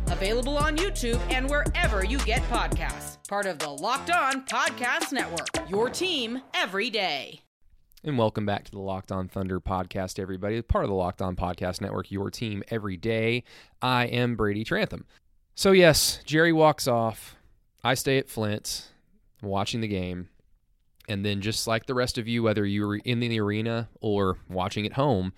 available 0.11 0.57
on 0.57 0.77
YouTube 0.77 1.19
and 1.31 1.49
wherever 1.49 2.05
you 2.05 2.17
get 2.19 2.41
podcasts. 2.49 3.17
Part 3.27 3.45
of 3.45 3.59
the 3.59 3.69
Locked 3.69 4.11
On 4.11 4.45
Podcast 4.45 5.11
Network. 5.11 5.69
Your 5.69 5.89
team 5.89 6.41
every 6.53 6.89
day. 6.89 7.41
And 8.03 8.17
welcome 8.17 8.45
back 8.45 8.65
to 8.65 8.71
the 8.71 8.79
Locked 8.79 9.11
On 9.11 9.27
Thunder 9.27 9.59
podcast, 9.59 10.17
everybody. 10.19 10.61
Part 10.61 10.83
of 10.83 10.89
the 10.89 10.95
Locked 10.95 11.21
On 11.21 11.35
Podcast 11.35 11.81
Network, 11.81 12.11
your 12.11 12.31
team 12.31 12.63
every 12.69 12.97
day. 12.97 13.43
I 13.81 14.05
am 14.05 14.35
Brady 14.35 14.63
Trantham. 14.63 15.05
So, 15.53 15.71
yes, 15.71 16.19
Jerry 16.25 16.51
walks 16.51 16.87
off. 16.87 17.35
I 17.83 17.93
stay 17.93 18.17
at 18.17 18.27
Flint 18.27 18.87
watching 19.41 19.81
the 19.81 19.87
game. 19.87 20.29
And 21.07 21.25
then, 21.25 21.41
just 21.41 21.67
like 21.67 21.85
the 21.85 21.93
rest 21.93 22.17
of 22.17 22.27
you, 22.27 22.41
whether 22.43 22.65
you 22.65 22.87
were 22.87 22.97
in 22.97 23.19
the 23.19 23.39
arena 23.39 23.89
or 24.01 24.37
watching 24.49 24.85
at 24.85 24.93
home, 24.93 25.33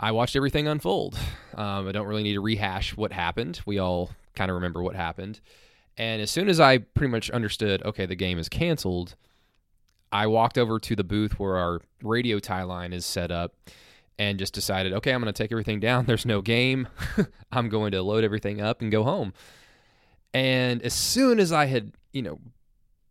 I 0.00 0.12
watched 0.12 0.36
everything 0.36 0.68
unfold. 0.68 1.18
Um, 1.54 1.88
I 1.88 1.92
don't 1.92 2.06
really 2.06 2.22
need 2.22 2.34
to 2.34 2.40
rehash 2.40 2.96
what 2.96 3.12
happened. 3.12 3.60
We 3.66 3.78
all 3.78 4.10
kind 4.36 4.50
of 4.50 4.54
remember 4.54 4.82
what 4.82 4.94
happened. 4.94 5.40
And 5.96 6.22
as 6.22 6.30
soon 6.30 6.48
as 6.48 6.60
I 6.60 6.78
pretty 6.78 7.10
much 7.10 7.30
understood, 7.30 7.82
okay, 7.84 8.06
the 8.06 8.14
game 8.14 8.38
is 8.38 8.48
canceled, 8.48 9.16
I 10.12 10.28
walked 10.28 10.56
over 10.56 10.78
to 10.78 10.94
the 10.94 11.02
booth 11.02 11.38
where 11.40 11.56
our 11.56 11.80
radio 12.02 12.38
tie 12.38 12.62
line 12.62 12.92
is 12.92 13.04
set 13.04 13.32
up 13.32 13.54
and 14.18 14.38
just 14.38 14.54
decided, 14.54 14.92
okay, 14.92 15.12
I'm 15.12 15.20
going 15.20 15.32
to 15.32 15.42
take 15.42 15.50
everything 15.50 15.80
down. 15.80 16.04
There's 16.06 16.24
no 16.26 16.40
game. 16.40 16.86
I'm 17.52 17.68
going 17.68 17.90
to 17.92 18.02
load 18.02 18.22
everything 18.22 18.60
up 18.60 18.80
and 18.80 18.92
go 18.92 19.02
home. 19.02 19.32
And 20.32 20.80
as 20.82 20.94
soon 20.94 21.40
as 21.40 21.52
I 21.52 21.66
had, 21.66 21.92
you 22.12 22.22
know, 22.22 22.38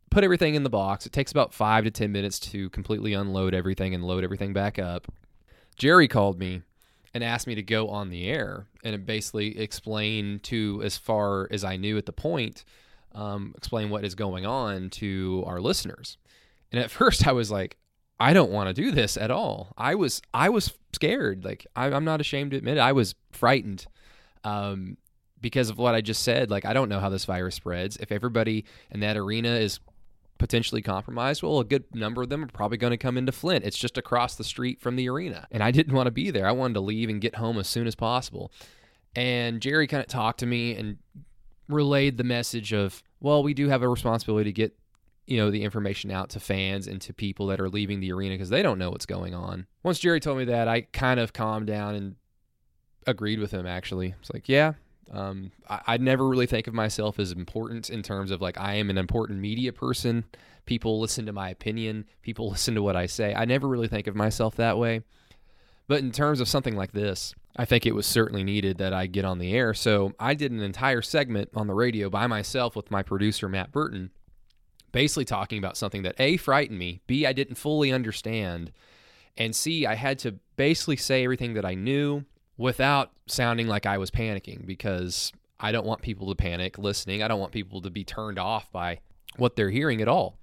put 0.09 0.23
everything 0.23 0.55
in 0.55 0.63
the 0.63 0.69
box, 0.69 1.05
it 1.05 1.11
takes 1.11 1.31
about 1.31 1.53
five 1.53 1.83
to 1.83 1.91
10 1.91 2.13
minutes 2.13 2.39
to 2.39 2.69
completely 2.69 3.13
unload 3.13 3.53
everything 3.53 3.93
and 3.93 4.05
load 4.05 4.23
everything 4.23 4.53
back 4.53 4.79
up. 4.79 5.11
Jerry 5.75 6.07
called 6.07 6.39
me 6.39 6.61
and 7.17 7.23
asked 7.23 7.47
me 7.47 7.55
to 7.55 7.63
go 7.63 7.89
on 7.89 8.11
the 8.11 8.29
air 8.29 8.67
and 8.83 9.03
basically 9.07 9.57
explain 9.57 10.37
to 10.43 10.83
as 10.83 10.97
far 10.97 11.47
as 11.49 11.63
I 11.63 11.75
knew 11.75 11.97
at 11.97 12.05
the 12.05 12.13
point, 12.13 12.63
um, 13.15 13.55
explain 13.57 13.89
what 13.89 14.05
is 14.05 14.13
going 14.13 14.45
on 14.45 14.91
to 14.91 15.43
our 15.47 15.59
listeners. 15.59 16.19
And 16.71 16.79
at 16.79 16.91
first, 16.91 17.25
I 17.25 17.31
was 17.31 17.49
like, 17.49 17.77
I 18.19 18.33
don't 18.33 18.51
want 18.51 18.67
to 18.67 18.79
do 18.79 18.91
this 18.91 19.17
at 19.17 19.31
all. 19.31 19.73
I 19.75 19.95
was 19.95 20.21
I 20.31 20.49
was 20.49 20.71
scared. 20.93 21.43
Like 21.43 21.65
I, 21.75 21.87
am 21.87 22.05
not 22.05 22.21
ashamed 22.21 22.51
to 22.51 22.57
admit 22.57 22.77
it. 22.77 22.81
I 22.81 22.91
was 22.91 23.15
frightened 23.31 23.87
um, 24.43 24.97
because 25.41 25.71
of 25.71 25.79
what 25.79 25.95
I 25.95 26.01
just 26.01 26.21
said. 26.21 26.51
Like 26.51 26.65
I 26.65 26.73
don't 26.73 26.89
know 26.89 26.99
how 26.99 27.09
this 27.09 27.25
virus 27.25 27.55
spreads. 27.55 27.97
If 27.97 28.11
everybody 28.11 28.63
in 28.91 28.99
that 28.99 29.17
arena 29.17 29.49
is 29.55 29.79
potentially 30.37 30.81
compromised, 30.81 31.43
well, 31.43 31.59
a 31.59 31.65
good 31.65 31.83
number 31.93 32.21
of 32.21 32.29
them 32.29 32.43
are 32.43 32.47
probably 32.47 32.77
going 32.77 32.91
to 32.91 32.97
come 32.97 33.17
into 33.17 33.31
Flint. 33.31 33.65
It's 33.65 33.77
just 33.77 33.97
across 33.97 34.35
the 34.35 34.43
street 34.43 34.81
from 34.81 34.95
the 34.95 35.09
arena. 35.09 35.47
And 35.51 35.63
I 35.63 35.71
didn't 35.71 35.93
want 35.93 36.07
to 36.07 36.11
be 36.11 36.31
there. 36.31 36.47
I 36.47 36.51
wanted 36.51 36.75
to 36.75 36.81
leave 36.81 37.09
and 37.09 37.21
get 37.21 37.35
home 37.35 37.57
as 37.57 37.67
soon 37.67 37.87
as 37.87 37.95
possible. 37.95 38.51
And 39.15 39.61
Jerry 39.61 39.87
kind 39.87 40.01
of 40.01 40.07
talked 40.07 40.39
to 40.39 40.45
me 40.45 40.75
and 40.75 40.97
relayed 41.67 42.17
the 42.17 42.23
message 42.23 42.73
of, 42.73 43.01
well, 43.19 43.43
we 43.43 43.53
do 43.53 43.69
have 43.69 43.81
a 43.81 43.89
responsibility 43.89 44.51
to 44.51 44.53
get 44.53 44.77
you 45.27 45.37
know 45.37 45.51
the 45.51 45.63
information 45.63 46.09
out 46.09 46.29
to 46.29 46.39
fans 46.39 46.87
and 46.87 47.01
to 47.01 47.13
people 47.13 47.47
that 47.47 47.59
are 47.59 47.69
leaving 47.69 47.99
the 47.99 48.11
arena 48.11 48.33
because 48.33 48.49
they 48.49 48.63
don't 48.63 48.79
know 48.79 48.89
what's 48.89 49.05
going 49.05 49.35
on. 49.35 49.67
Once 49.83 49.99
Jerry 49.99 50.19
told 50.19 50.37
me 50.37 50.45
that, 50.45 50.67
I 50.67 50.81
kind 50.81 51.19
of 51.19 51.33
calmed 51.33 51.67
down 51.67 51.95
and 51.95 52.15
agreed 53.05 53.39
with 53.39 53.51
him. 53.51 53.67
Actually, 53.67 54.15
it's 54.19 54.31
like, 54.33 54.47
yeah, 54.47 54.73
um, 55.11 55.51
I, 55.69 55.81
I'd 55.87 56.01
never 56.01 56.27
really 56.27 56.45
think 56.45 56.67
of 56.67 56.73
myself 56.73 57.19
as 57.19 57.31
important 57.31 57.89
in 57.89 58.03
terms 58.03 58.31
of 58.31 58.41
like 58.41 58.59
I 58.59 58.75
am 58.75 58.89
an 58.89 58.97
important 58.97 59.39
media 59.39 59.73
person. 59.73 60.25
People 60.65 60.99
listen 60.99 61.25
to 61.25 61.33
my 61.33 61.49
opinion. 61.49 62.05
People 62.21 62.49
listen 62.51 62.75
to 62.75 62.81
what 62.81 62.95
I 62.95 63.05
say. 63.05 63.33
I 63.33 63.45
never 63.45 63.67
really 63.67 63.87
think 63.87 64.07
of 64.07 64.15
myself 64.15 64.55
that 64.55 64.77
way. 64.77 65.01
But 65.87 65.99
in 65.99 66.11
terms 66.11 66.41
of 66.41 66.49
something 66.49 66.75
like 66.75 66.91
this, 66.91 67.33
I 67.55 67.65
think 67.65 67.85
it 67.85 67.95
was 67.95 68.05
certainly 68.05 68.43
needed 68.43 68.77
that 68.77 68.93
I 68.93 69.07
get 69.07 69.25
on 69.25 69.39
the 69.39 69.53
air. 69.53 69.73
So 69.73 70.13
I 70.19 70.33
did 70.33 70.51
an 70.51 70.59
entire 70.59 71.01
segment 71.01 71.49
on 71.55 71.67
the 71.67 71.73
radio 71.73 72.09
by 72.09 72.27
myself 72.27 72.75
with 72.75 72.91
my 72.91 73.01
producer, 73.01 73.47
Matt 73.47 73.71
Burton, 73.71 74.11
basically 74.91 75.25
talking 75.25 75.57
about 75.57 75.77
something 75.77 76.03
that 76.03 76.15
A, 76.19 76.37
frightened 76.37 76.77
me, 76.77 77.01
B, 77.07 77.25
I 77.25 77.33
didn't 77.33 77.55
fully 77.55 77.91
understand, 77.91 78.71
and 79.37 79.55
C, 79.55 79.85
I 79.85 79.95
had 79.95 80.19
to 80.19 80.35
basically 80.55 80.97
say 80.97 81.23
everything 81.23 81.53
that 81.53 81.65
I 81.65 81.73
knew 81.73 82.25
without 82.57 83.11
sounding 83.27 83.67
like 83.67 83.85
I 83.85 83.97
was 83.97 84.11
panicking 84.11 84.65
because 84.65 85.31
I 85.59 85.71
don't 85.71 85.85
want 85.85 86.01
people 86.01 86.29
to 86.29 86.35
panic 86.35 86.77
listening. 86.77 87.23
I 87.23 87.27
don't 87.27 87.39
want 87.39 87.51
people 87.51 87.81
to 87.81 87.89
be 87.89 88.03
turned 88.03 88.39
off 88.39 88.71
by 88.71 88.99
what 89.37 89.55
they're 89.55 89.69
hearing 89.69 90.01
at 90.01 90.07
all. 90.07 90.37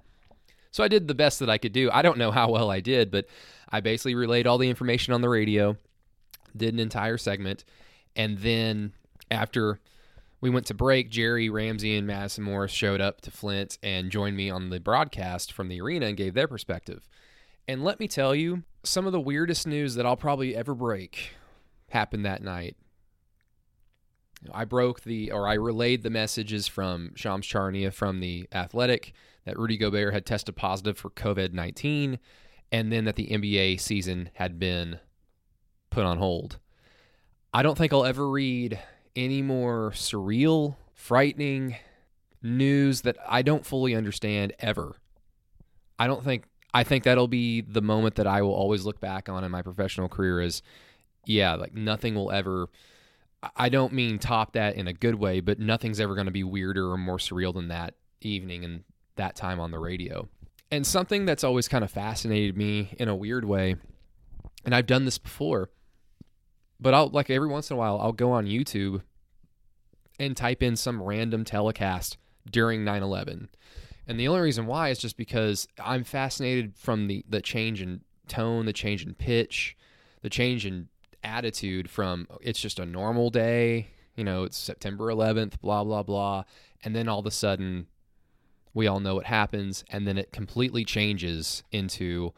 So 0.70 0.82
I 0.82 0.88
did 0.88 1.06
the 1.06 1.14
best 1.14 1.38
that 1.38 1.50
I 1.50 1.58
could 1.58 1.72
do. 1.72 1.90
I 1.92 2.02
don't 2.02 2.18
know 2.18 2.30
how 2.30 2.50
well 2.50 2.70
I 2.70 2.80
did, 2.80 3.10
but 3.10 3.26
I 3.70 3.80
basically 3.80 4.14
relayed 4.14 4.46
all 4.46 4.58
the 4.58 4.68
information 4.68 5.14
on 5.14 5.20
the 5.20 5.28
radio, 5.28 5.76
did 6.56 6.74
an 6.74 6.80
entire 6.80 7.16
segment, 7.16 7.64
and 8.16 8.38
then 8.38 8.92
after 9.30 9.80
we 10.44 10.50
went 10.50 10.66
to 10.66 10.74
break. 10.74 11.08
Jerry 11.08 11.48
Ramsey 11.48 11.96
and 11.96 12.06
Madison 12.06 12.44
Morris 12.44 12.70
showed 12.70 13.00
up 13.00 13.22
to 13.22 13.30
Flint 13.30 13.78
and 13.82 14.10
joined 14.10 14.36
me 14.36 14.50
on 14.50 14.68
the 14.68 14.78
broadcast 14.78 15.50
from 15.50 15.68
the 15.68 15.80
arena 15.80 16.04
and 16.04 16.18
gave 16.18 16.34
their 16.34 16.46
perspective. 16.46 17.08
And 17.66 17.82
let 17.82 17.98
me 17.98 18.06
tell 18.06 18.34
you, 18.34 18.62
some 18.82 19.06
of 19.06 19.12
the 19.12 19.20
weirdest 19.20 19.66
news 19.66 19.94
that 19.94 20.04
I'll 20.04 20.18
probably 20.18 20.54
ever 20.54 20.74
break 20.74 21.30
happened 21.88 22.24
that 22.24 22.42
night. 22.42 22.76
I 24.52 24.64
broke 24.64 25.02
the, 25.02 25.32
or 25.32 25.48
I 25.48 25.54
relayed 25.54 26.02
the 26.02 26.10
messages 26.10 26.66
from 26.66 27.12
Shams 27.14 27.46
Charania 27.46 27.92
from 27.92 28.20
the 28.20 28.46
Athletic 28.52 29.14
that 29.44 29.58
Rudy 29.58 29.76
Gobert 29.76 30.12
had 30.12 30.26
tested 30.26 30.56
positive 30.56 30.98
for 30.98 31.10
COVID 31.10 31.52
19 31.52 32.18
and 32.72 32.92
then 32.92 33.04
that 33.04 33.16
the 33.16 33.28
NBA 33.28 33.80
season 33.80 34.30
had 34.34 34.58
been 34.58 34.98
put 35.90 36.04
on 36.04 36.18
hold. 36.18 36.58
I 37.52 37.62
don't 37.62 37.78
think 37.78 37.92
I'll 37.92 38.04
ever 38.04 38.28
read 38.28 38.80
any 39.14 39.42
more 39.42 39.92
surreal, 39.94 40.76
frightening 40.92 41.76
news 42.42 43.02
that 43.02 43.16
I 43.26 43.42
don't 43.42 43.64
fully 43.64 43.94
understand 43.94 44.54
ever. 44.58 44.96
I 45.98 46.06
don't 46.06 46.24
think 46.24 46.44
I 46.74 46.82
think 46.82 47.04
that'll 47.04 47.28
be 47.28 47.60
the 47.60 47.80
moment 47.80 48.16
that 48.16 48.26
I 48.26 48.42
will 48.42 48.54
always 48.54 48.84
look 48.84 49.00
back 49.00 49.28
on 49.28 49.44
in 49.44 49.52
my 49.52 49.62
professional 49.62 50.08
career 50.08 50.40
as 50.40 50.60
yeah, 51.26 51.54
like 51.54 51.74
nothing 51.74 52.14
will 52.14 52.30
ever 52.30 52.68
I 53.56 53.68
don't 53.68 53.92
mean 53.92 54.18
top 54.18 54.52
that 54.52 54.76
in 54.76 54.86
a 54.88 54.92
good 54.92 55.16
way, 55.16 55.40
but 55.40 55.58
nothing's 55.58 56.00
ever 56.00 56.14
going 56.14 56.26
to 56.26 56.32
be 56.32 56.44
weirder 56.44 56.90
or 56.90 56.96
more 56.96 57.18
surreal 57.18 57.52
than 57.52 57.68
that 57.68 57.94
evening 58.20 58.64
and 58.64 58.84
that 59.16 59.36
time 59.36 59.60
on 59.60 59.70
the 59.70 59.78
radio. 59.78 60.28
And 60.70 60.86
something 60.86 61.24
that's 61.24 61.44
always 61.44 61.68
kind 61.68 61.84
of 61.84 61.90
fascinated 61.90 62.56
me 62.56 62.94
in 62.98 63.08
a 63.08 63.14
weird 63.14 63.44
way, 63.44 63.76
and 64.64 64.74
I've 64.74 64.86
done 64.86 65.04
this 65.04 65.18
before, 65.18 65.70
but 66.80 66.94
I'll 66.94 67.08
like 67.08 67.30
every 67.30 67.48
once 67.48 67.70
in 67.70 67.74
a 67.74 67.78
while 67.78 67.98
I'll 68.00 68.12
go 68.12 68.32
on 68.32 68.46
YouTube 68.46 69.02
and 70.18 70.36
type 70.36 70.62
in 70.62 70.76
some 70.76 71.02
random 71.02 71.44
telecast 71.44 72.16
during 72.50 72.84
9/11. 72.84 73.48
And 74.06 74.20
the 74.20 74.28
only 74.28 74.40
reason 74.40 74.66
why 74.66 74.88
is 74.90 74.98
just 74.98 75.16
because 75.16 75.66
I'm 75.82 76.04
fascinated 76.04 76.76
from 76.76 77.06
the 77.08 77.24
the 77.28 77.40
change 77.40 77.80
in 77.82 78.00
tone, 78.26 78.66
the 78.66 78.72
change 78.72 79.04
in 79.04 79.14
pitch, 79.14 79.76
the 80.22 80.30
change 80.30 80.66
in 80.66 80.88
attitude 81.24 81.90
from 81.90 82.26
it's 82.40 82.60
just 82.60 82.78
a 82.78 82.86
normal 82.86 83.30
day, 83.30 83.88
you 84.16 84.24
know, 84.24 84.44
it's 84.44 84.58
September 84.58 85.06
11th, 85.06 85.60
blah 85.60 85.84
blah 85.84 86.02
blah, 86.02 86.44
and 86.82 86.94
then 86.94 87.08
all 87.08 87.18
of 87.20 87.26
a 87.26 87.30
sudden 87.30 87.86
we 88.72 88.86
all 88.86 89.00
know 89.00 89.14
what 89.14 89.26
happens 89.26 89.84
and 89.88 90.06
then 90.06 90.18
it 90.18 90.32
completely 90.32 90.84
changes 90.84 91.62
into 91.70 92.32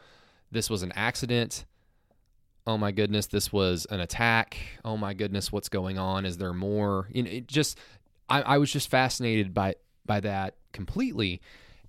this 0.51 0.69
was 0.69 0.83
an 0.83 0.93
accident 0.93 1.65
oh 2.67 2.77
my 2.77 2.91
goodness, 2.91 3.27
this 3.27 3.53
was 3.53 3.87
an 3.91 4.01
attack. 4.01 4.57
Oh 4.85 4.97
my 4.97 5.15
goodness, 5.15 5.53
what's 5.53 5.69
going 5.69 5.99
on? 5.99 6.27
Is 6.27 6.39
there 6.39 6.53
more? 6.53 7.09
You 7.13 7.23
know, 7.23 7.31
it 7.31 7.47
just 7.47 7.79
I, 8.29 8.43
I 8.43 8.59
was 8.59 8.73
just 8.73 8.91
fascinated 8.91 9.55
by 9.55 9.77
by 10.05 10.21
that 10.21 10.57
completely. 10.73 11.41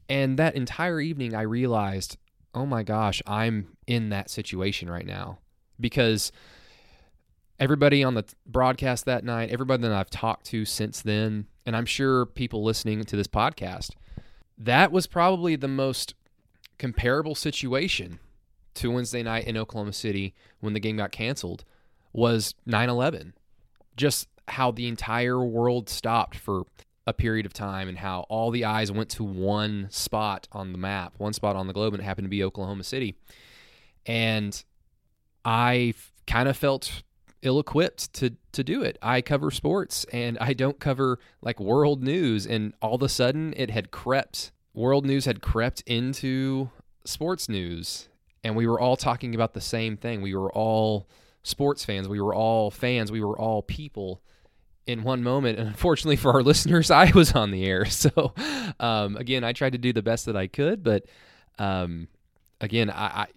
And 0.09 0.37
that 0.39 0.55
entire 0.55 1.01
evening 1.01 1.35
I 1.35 1.41
realized, 1.41 2.17
oh 2.53 2.65
my 2.65 2.83
gosh, 2.83 3.21
I'm 3.27 3.75
in 3.87 4.09
that 4.09 4.29
situation 4.29 4.89
right 4.89 5.05
now. 5.05 5.39
Because 5.79 6.31
everybody 7.59 8.03
on 8.03 8.13
the 8.13 8.25
broadcast 8.45 9.05
that 9.05 9.23
night, 9.23 9.49
everybody 9.49 9.83
that 9.83 9.91
I've 9.91 10.09
talked 10.09 10.45
to 10.47 10.65
since 10.65 11.01
then, 11.01 11.47
and 11.65 11.75
I'm 11.75 11.85
sure 11.85 12.25
people 12.25 12.63
listening 12.63 13.03
to 13.03 13.15
this 13.15 13.27
podcast, 13.27 13.91
that 14.57 14.91
was 14.91 15.07
probably 15.07 15.55
the 15.55 15.67
most 15.67 16.13
comparable 16.77 17.35
situation 17.35 18.19
to 18.75 18.91
Wednesday 18.91 19.23
night 19.23 19.47
in 19.47 19.57
Oklahoma 19.57 19.93
City 19.93 20.35
when 20.59 20.73
the 20.73 20.79
game 20.79 20.97
got 20.97 21.11
canceled 21.11 21.63
was 22.13 22.53
9 22.65 22.89
11. 22.89 23.33
Just 23.95 24.27
how 24.47 24.71
the 24.71 24.87
entire 24.87 25.43
world 25.43 25.89
stopped 25.89 26.37
for 26.37 26.63
a 27.05 27.13
period 27.13 27.45
of 27.45 27.53
time 27.53 27.87
and 27.87 27.97
how 27.97 28.21
all 28.29 28.51
the 28.51 28.65
eyes 28.65 28.91
went 28.91 29.09
to 29.09 29.23
one 29.23 29.87
spot 29.89 30.47
on 30.51 30.73
the 30.73 30.77
map, 30.77 31.13
one 31.17 31.33
spot 31.33 31.55
on 31.55 31.67
the 31.67 31.73
globe, 31.73 31.93
and 31.93 32.01
it 32.01 32.05
happened 32.05 32.25
to 32.25 32.29
be 32.29 32.43
Oklahoma 32.43 32.83
City. 32.83 33.15
And 34.05 34.63
I 35.43 35.93
kind 36.27 36.47
of 36.47 36.57
felt 36.57 37.03
ill 37.47 37.59
equipped 37.59 38.13
to 38.13 38.35
to 38.51 38.63
do 38.63 38.83
it. 38.83 38.97
I 39.01 39.21
cover 39.21 39.49
sports 39.49 40.05
and 40.11 40.37
I 40.39 40.53
don't 40.53 40.79
cover 40.79 41.19
like 41.41 41.59
world 41.59 42.03
news 42.03 42.45
and 42.45 42.73
all 42.81 42.95
of 42.95 43.01
a 43.01 43.09
sudden 43.09 43.53
it 43.57 43.71
had 43.71 43.89
crept 43.89 44.51
world 44.73 45.05
news 45.05 45.25
had 45.25 45.41
crept 45.41 45.81
into 45.87 46.69
sports 47.05 47.49
news 47.49 48.09
and 48.43 48.55
we 48.55 48.67
were 48.67 48.79
all 48.79 48.95
talking 48.95 49.33
about 49.33 49.53
the 49.53 49.61
same 49.61 49.97
thing. 49.97 50.21
We 50.21 50.35
were 50.35 50.51
all 50.51 51.07
sports 51.43 51.83
fans, 51.85 52.07
we 52.07 52.21
were 52.21 52.35
all 52.35 52.69
fans, 52.69 53.11
we 53.11 53.21
were 53.23 53.37
all 53.39 53.61
people 53.61 54.21
in 54.85 55.03
one 55.03 55.23
moment. 55.23 55.59
And 55.59 55.67
unfortunately 55.67 56.15
for 56.15 56.33
our 56.33 56.43
listeners, 56.51 56.91
I 56.91 57.11
was 57.11 57.33
on 57.33 57.51
the 57.51 57.65
air. 57.65 57.85
So 57.91 58.33
um, 58.79 59.17
again, 59.17 59.43
I 59.43 59.53
tried 59.53 59.71
to 59.71 59.77
do 59.77 59.93
the 59.93 60.01
best 60.01 60.25
that 60.25 60.35
I 60.35 60.47
could, 60.47 60.83
but 60.83 61.05
um, 61.57 62.07
again, 62.61 62.89
I, 62.89 63.05
I 63.05 63.27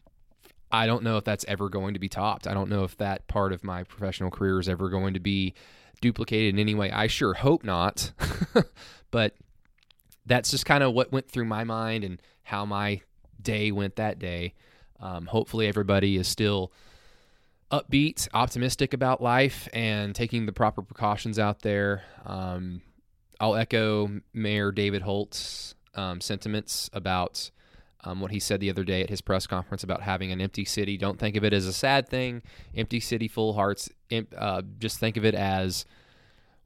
I 0.72 0.86
don't 0.86 1.02
know 1.02 1.16
if 1.16 1.24
that's 1.24 1.44
ever 1.48 1.68
going 1.68 1.94
to 1.94 2.00
be 2.00 2.08
topped. 2.08 2.46
I 2.46 2.54
don't 2.54 2.70
know 2.70 2.84
if 2.84 2.96
that 2.98 3.26
part 3.26 3.52
of 3.52 3.64
my 3.64 3.82
professional 3.84 4.30
career 4.30 4.60
is 4.60 4.68
ever 4.68 4.88
going 4.88 5.14
to 5.14 5.20
be 5.20 5.54
duplicated 6.00 6.54
in 6.54 6.60
any 6.60 6.74
way. 6.74 6.90
I 6.90 7.06
sure 7.06 7.34
hope 7.34 7.64
not. 7.64 8.12
but 9.10 9.34
that's 10.26 10.50
just 10.50 10.66
kind 10.66 10.82
of 10.82 10.94
what 10.94 11.12
went 11.12 11.28
through 11.28 11.46
my 11.46 11.64
mind 11.64 12.04
and 12.04 12.20
how 12.44 12.64
my 12.64 13.00
day 13.40 13.72
went 13.72 13.96
that 13.96 14.18
day. 14.18 14.54
Um, 15.00 15.26
hopefully, 15.26 15.66
everybody 15.66 16.16
is 16.16 16.28
still 16.28 16.72
upbeat, 17.70 18.28
optimistic 18.34 18.92
about 18.92 19.22
life, 19.22 19.68
and 19.72 20.14
taking 20.14 20.46
the 20.46 20.52
proper 20.52 20.82
precautions 20.82 21.38
out 21.38 21.60
there. 21.62 22.02
Um, 22.24 22.82
I'll 23.38 23.56
echo 23.56 24.20
Mayor 24.34 24.72
David 24.72 25.02
Holt's 25.02 25.74
um, 25.94 26.20
sentiments 26.20 26.90
about 26.92 27.50
um, 28.04 28.20
what 28.20 28.30
he 28.30 28.40
said 28.40 28.60
the 28.60 28.70
other 28.70 28.84
day 28.84 29.02
at 29.02 29.10
his 29.10 29.20
press 29.20 29.46
conference 29.46 29.82
about 29.82 30.02
having 30.02 30.32
an 30.32 30.40
empty 30.40 30.64
city. 30.64 30.96
Don't 30.96 31.18
think 31.18 31.36
of 31.36 31.44
it 31.44 31.52
as 31.52 31.66
a 31.66 31.72
sad 31.72 32.08
thing. 32.08 32.42
Empty 32.74 33.00
city, 33.00 33.28
full 33.28 33.54
hearts. 33.54 33.90
Uh, 34.36 34.62
just 34.78 34.98
think 34.98 35.16
of 35.16 35.24
it 35.24 35.34
as 35.34 35.84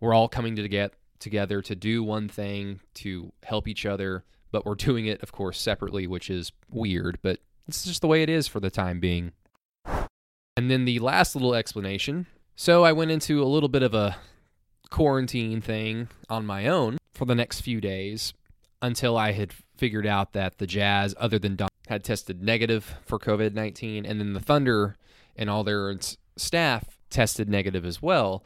we're 0.01 0.15
all 0.15 0.29
coming 0.29 0.57
to 0.57 0.69
get 0.69 0.93
together 1.19 1.63
to 1.63 1.75
do 1.75 2.03
one 2.03 2.29
thing 2.29 2.81
to 2.95 3.33
help 3.43 3.67
each 3.67 3.87
other, 3.87 4.25
but 4.53 4.65
we're 4.65 4.75
doing 4.75 5.07
it, 5.07 5.23
of 5.23 5.33
course, 5.33 5.61
separately, 5.61 6.07
which 6.07 6.31
is 6.31 6.53
weird, 6.71 7.19
but 7.23 7.41
it's 7.67 7.85
just 7.85 8.01
the 8.01 8.07
way 8.07 8.23
it 8.23 8.29
is 8.29 8.47
for 8.47 8.61
the 8.61 8.71
time 8.71 9.01
being. 9.01 9.33
And 10.57 10.71
then 10.71 10.85
the 10.85 10.99
last 11.01 11.35
little 11.35 11.55
explanation. 11.55 12.27
So 12.55 12.85
I 12.85 12.93
went 12.93 13.11
into 13.11 13.43
a 13.43 13.47
little 13.47 13.69
bit 13.69 13.83
of 13.83 13.95
a 13.95 14.17
quarantine 14.91 15.61
thing 15.61 16.09
on 16.29 16.47
my 16.47 16.69
own 16.69 16.99
for 17.13 17.25
the 17.25 17.35
next 17.35 17.63
few 17.63 17.81
days 17.81 18.33
until 18.85 19.17
I 19.17 19.33
had 19.33 19.53
figured 19.77 20.07
out 20.07 20.33
that 20.35 20.59
the 20.59 20.67
Jazz, 20.67 21.15
other 21.19 21.39
than 21.39 21.57
Don, 21.57 21.69
had 21.89 22.05
tested 22.05 22.43
negative 22.43 22.97
for 23.05 23.19
COVID 23.19 23.55
19, 23.55 24.07
and 24.07 24.21
then 24.21 24.33
the 24.33 24.41
Thunder 24.41 24.97
and 25.37 25.51
all 25.51 25.65
their 25.65 25.97
staff 26.37 26.99
tested 27.11 27.49
negative 27.49 27.85
as 27.85 28.01
well. 28.01 28.45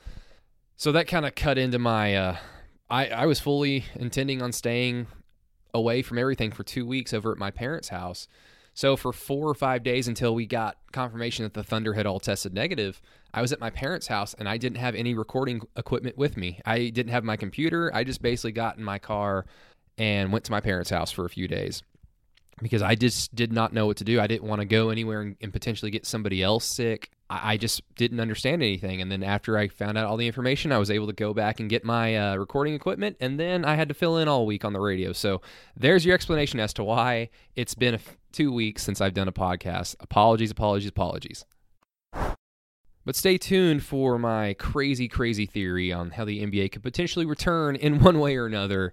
So 0.76 0.92
that 0.92 1.08
kind 1.08 1.26
of 1.26 1.34
cut 1.34 1.58
into 1.58 1.78
my. 1.78 2.14
Uh, 2.14 2.36
I, 2.90 3.08
I 3.08 3.26
was 3.26 3.40
fully 3.40 3.84
intending 3.96 4.40
on 4.40 4.52
staying 4.52 5.08
away 5.74 6.02
from 6.02 6.18
everything 6.18 6.50
for 6.50 6.62
two 6.62 6.86
weeks 6.86 7.12
over 7.12 7.30
at 7.32 7.38
my 7.38 7.50
parents' 7.50 7.88
house. 7.88 8.28
So 8.72 8.96
for 8.96 9.12
four 9.12 9.48
or 9.48 9.54
five 9.54 9.82
days 9.82 10.06
until 10.06 10.34
we 10.34 10.46
got 10.46 10.76
confirmation 10.92 11.42
that 11.42 11.52
the 11.52 11.64
Thunder 11.64 11.94
had 11.94 12.06
all 12.06 12.20
tested 12.20 12.54
negative, 12.54 13.02
I 13.34 13.42
was 13.42 13.52
at 13.52 13.60
my 13.60 13.70
parents' 13.70 14.06
house 14.06 14.34
and 14.34 14.48
I 14.48 14.56
didn't 14.56 14.78
have 14.78 14.94
any 14.94 15.14
recording 15.14 15.62
equipment 15.76 16.16
with 16.16 16.36
me. 16.36 16.60
I 16.64 16.88
didn't 16.90 17.10
have 17.10 17.24
my 17.24 17.36
computer. 17.36 17.90
I 17.92 18.04
just 18.04 18.22
basically 18.22 18.52
got 18.52 18.78
in 18.78 18.84
my 18.84 18.98
car 18.98 19.46
and 19.98 20.32
went 20.32 20.44
to 20.46 20.52
my 20.52 20.60
parents' 20.60 20.90
house 20.90 21.10
for 21.10 21.24
a 21.24 21.30
few 21.30 21.48
days 21.48 21.82
because 22.62 22.82
I 22.82 22.94
just 22.94 23.34
did 23.34 23.52
not 23.52 23.72
know 23.72 23.86
what 23.86 23.98
to 23.98 24.04
do. 24.04 24.20
I 24.20 24.26
didn't 24.26 24.48
want 24.48 24.60
to 24.60 24.64
go 24.64 24.90
anywhere 24.90 25.20
and, 25.20 25.36
and 25.40 25.52
potentially 25.52 25.90
get 25.90 26.06
somebody 26.06 26.42
else 26.42 26.64
sick. 26.64 27.10
I, 27.30 27.52
I, 27.52 27.56
just 27.56 27.82
didn't 27.94 28.20
understand 28.20 28.62
anything. 28.62 29.00
And 29.00 29.10
then 29.10 29.22
after 29.22 29.58
I 29.58 29.68
found 29.68 29.98
out 29.98 30.06
all 30.06 30.16
the 30.16 30.26
information, 30.26 30.72
I 30.72 30.78
was 30.78 30.90
able 30.90 31.06
to 31.06 31.12
go 31.12 31.34
back 31.34 31.60
and 31.60 31.68
get 31.70 31.84
my 31.84 32.16
uh, 32.16 32.36
recording 32.36 32.74
equipment. 32.74 33.16
And 33.20 33.38
then 33.38 33.64
I 33.64 33.74
had 33.74 33.88
to 33.88 33.94
fill 33.94 34.18
in 34.18 34.28
all 34.28 34.46
week 34.46 34.64
on 34.64 34.72
the 34.72 34.80
radio. 34.80 35.12
So 35.12 35.40
there's 35.76 36.04
your 36.04 36.14
explanation 36.14 36.60
as 36.60 36.72
to 36.74 36.84
why 36.84 37.30
it's 37.54 37.74
been 37.74 37.98
two 38.32 38.52
weeks 38.52 38.82
since 38.82 39.00
I've 39.00 39.14
done 39.14 39.28
a 39.28 39.32
podcast. 39.32 39.96
Apologies, 40.00 40.50
apologies, 40.50 40.88
apologies. 40.88 41.44
But 43.04 43.16
stay 43.16 43.38
tuned 43.38 43.82
for 43.82 44.18
my 44.18 44.54
crazy, 44.54 45.08
crazy 45.08 45.46
theory 45.46 45.92
on 45.92 46.10
how 46.10 46.26
the 46.26 46.44
NBA 46.44 46.72
could 46.72 46.82
potentially 46.82 47.24
return 47.24 47.74
in 47.74 48.00
one 48.02 48.18
way 48.18 48.36
or 48.36 48.46
another 48.46 48.92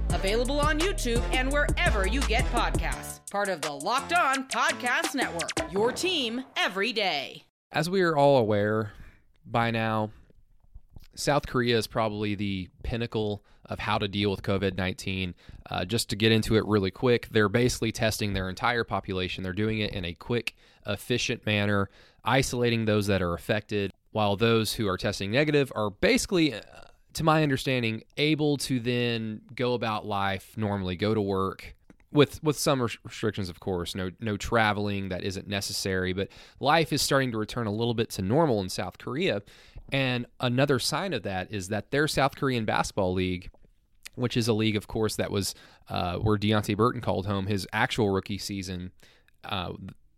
available 0.13 0.59
on 0.59 0.79
YouTube 0.79 1.21
and 1.33 1.51
wherever 1.51 2.07
you 2.07 2.21
get 2.21 2.43
podcasts. 2.45 3.19
Part 3.31 3.49
of 3.49 3.61
the 3.61 3.71
Locked 3.71 4.13
On 4.13 4.47
Podcast 4.47 5.15
Network. 5.15 5.51
Your 5.71 5.91
team 5.91 6.43
every 6.57 6.91
day. 6.93 7.43
As 7.71 7.89
we 7.89 8.01
are 8.01 8.17
all 8.17 8.37
aware 8.37 8.91
by 9.45 9.71
now, 9.71 10.11
South 11.15 11.47
Korea 11.47 11.77
is 11.77 11.87
probably 11.87 12.35
the 12.35 12.69
pinnacle 12.83 13.43
of 13.65 13.79
how 13.79 13.97
to 13.97 14.07
deal 14.07 14.29
with 14.31 14.43
COVID 14.43 14.77
19. 14.77 15.33
Uh, 15.69 15.85
just 15.85 16.09
to 16.09 16.15
get 16.15 16.31
into 16.31 16.55
it 16.55 16.65
really 16.65 16.91
quick, 16.91 17.29
they're 17.31 17.49
basically 17.49 17.91
testing 17.91 18.33
their 18.33 18.49
entire 18.49 18.83
population. 18.83 19.43
They're 19.43 19.53
doing 19.53 19.79
it 19.79 19.93
in 19.93 20.03
a 20.03 20.13
quick, 20.13 20.55
efficient 20.85 21.45
manner, 21.45 21.89
isolating 22.25 22.85
those 22.85 23.07
that 23.07 23.21
are 23.21 23.33
affected, 23.33 23.91
while 24.11 24.35
those 24.35 24.73
who 24.73 24.87
are 24.87 24.97
testing 24.97 25.31
negative 25.31 25.71
are 25.75 25.89
basically 25.89 26.53
uh, 26.53 26.59
to 27.13 27.23
my 27.23 27.43
understanding, 27.43 28.03
able 28.17 28.57
to 28.57 28.79
then 28.79 29.41
go 29.53 29.73
about 29.73 30.05
life 30.05 30.53
normally, 30.57 30.95
go 30.95 31.13
to 31.13 31.21
work 31.21 31.75
with 32.11 32.43
with 32.43 32.57
some 32.57 32.81
restrictions, 32.81 33.49
of 33.49 33.59
course. 33.59 33.95
No 33.95 34.11
no 34.19 34.37
traveling 34.37 35.09
that 35.09 35.23
isn't 35.23 35.47
necessary, 35.47 36.13
but 36.13 36.29
life 36.59 36.93
is 36.93 37.01
starting 37.01 37.31
to 37.31 37.37
return 37.37 37.67
a 37.67 37.71
little 37.71 37.93
bit 37.93 38.09
to 38.11 38.21
normal 38.21 38.61
in 38.61 38.69
South 38.69 38.97
Korea. 38.97 39.41
And 39.91 40.25
another 40.39 40.79
sign 40.79 41.13
of 41.13 41.23
that 41.23 41.51
is 41.51 41.67
that 41.69 41.91
their 41.91 42.07
South 42.07 42.35
Korean 42.35 42.65
basketball 42.65 43.13
league, 43.13 43.49
which 44.15 44.37
is 44.37 44.47
a 44.47 44.53
league, 44.53 44.77
of 44.77 44.87
course, 44.87 45.17
that 45.17 45.31
was 45.31 45.53
uh, 45.89 46.17
where 46.17 46.37
Deonte 46.37 46.77
Burton 46.77 47.01
called 47.01 47.25
home 47.25 47.47
his 47.47 47.67
actual 47.73 48.09
rookie 48.09 48.37
season. 48.37 48.91
Uh, 49.43 49.73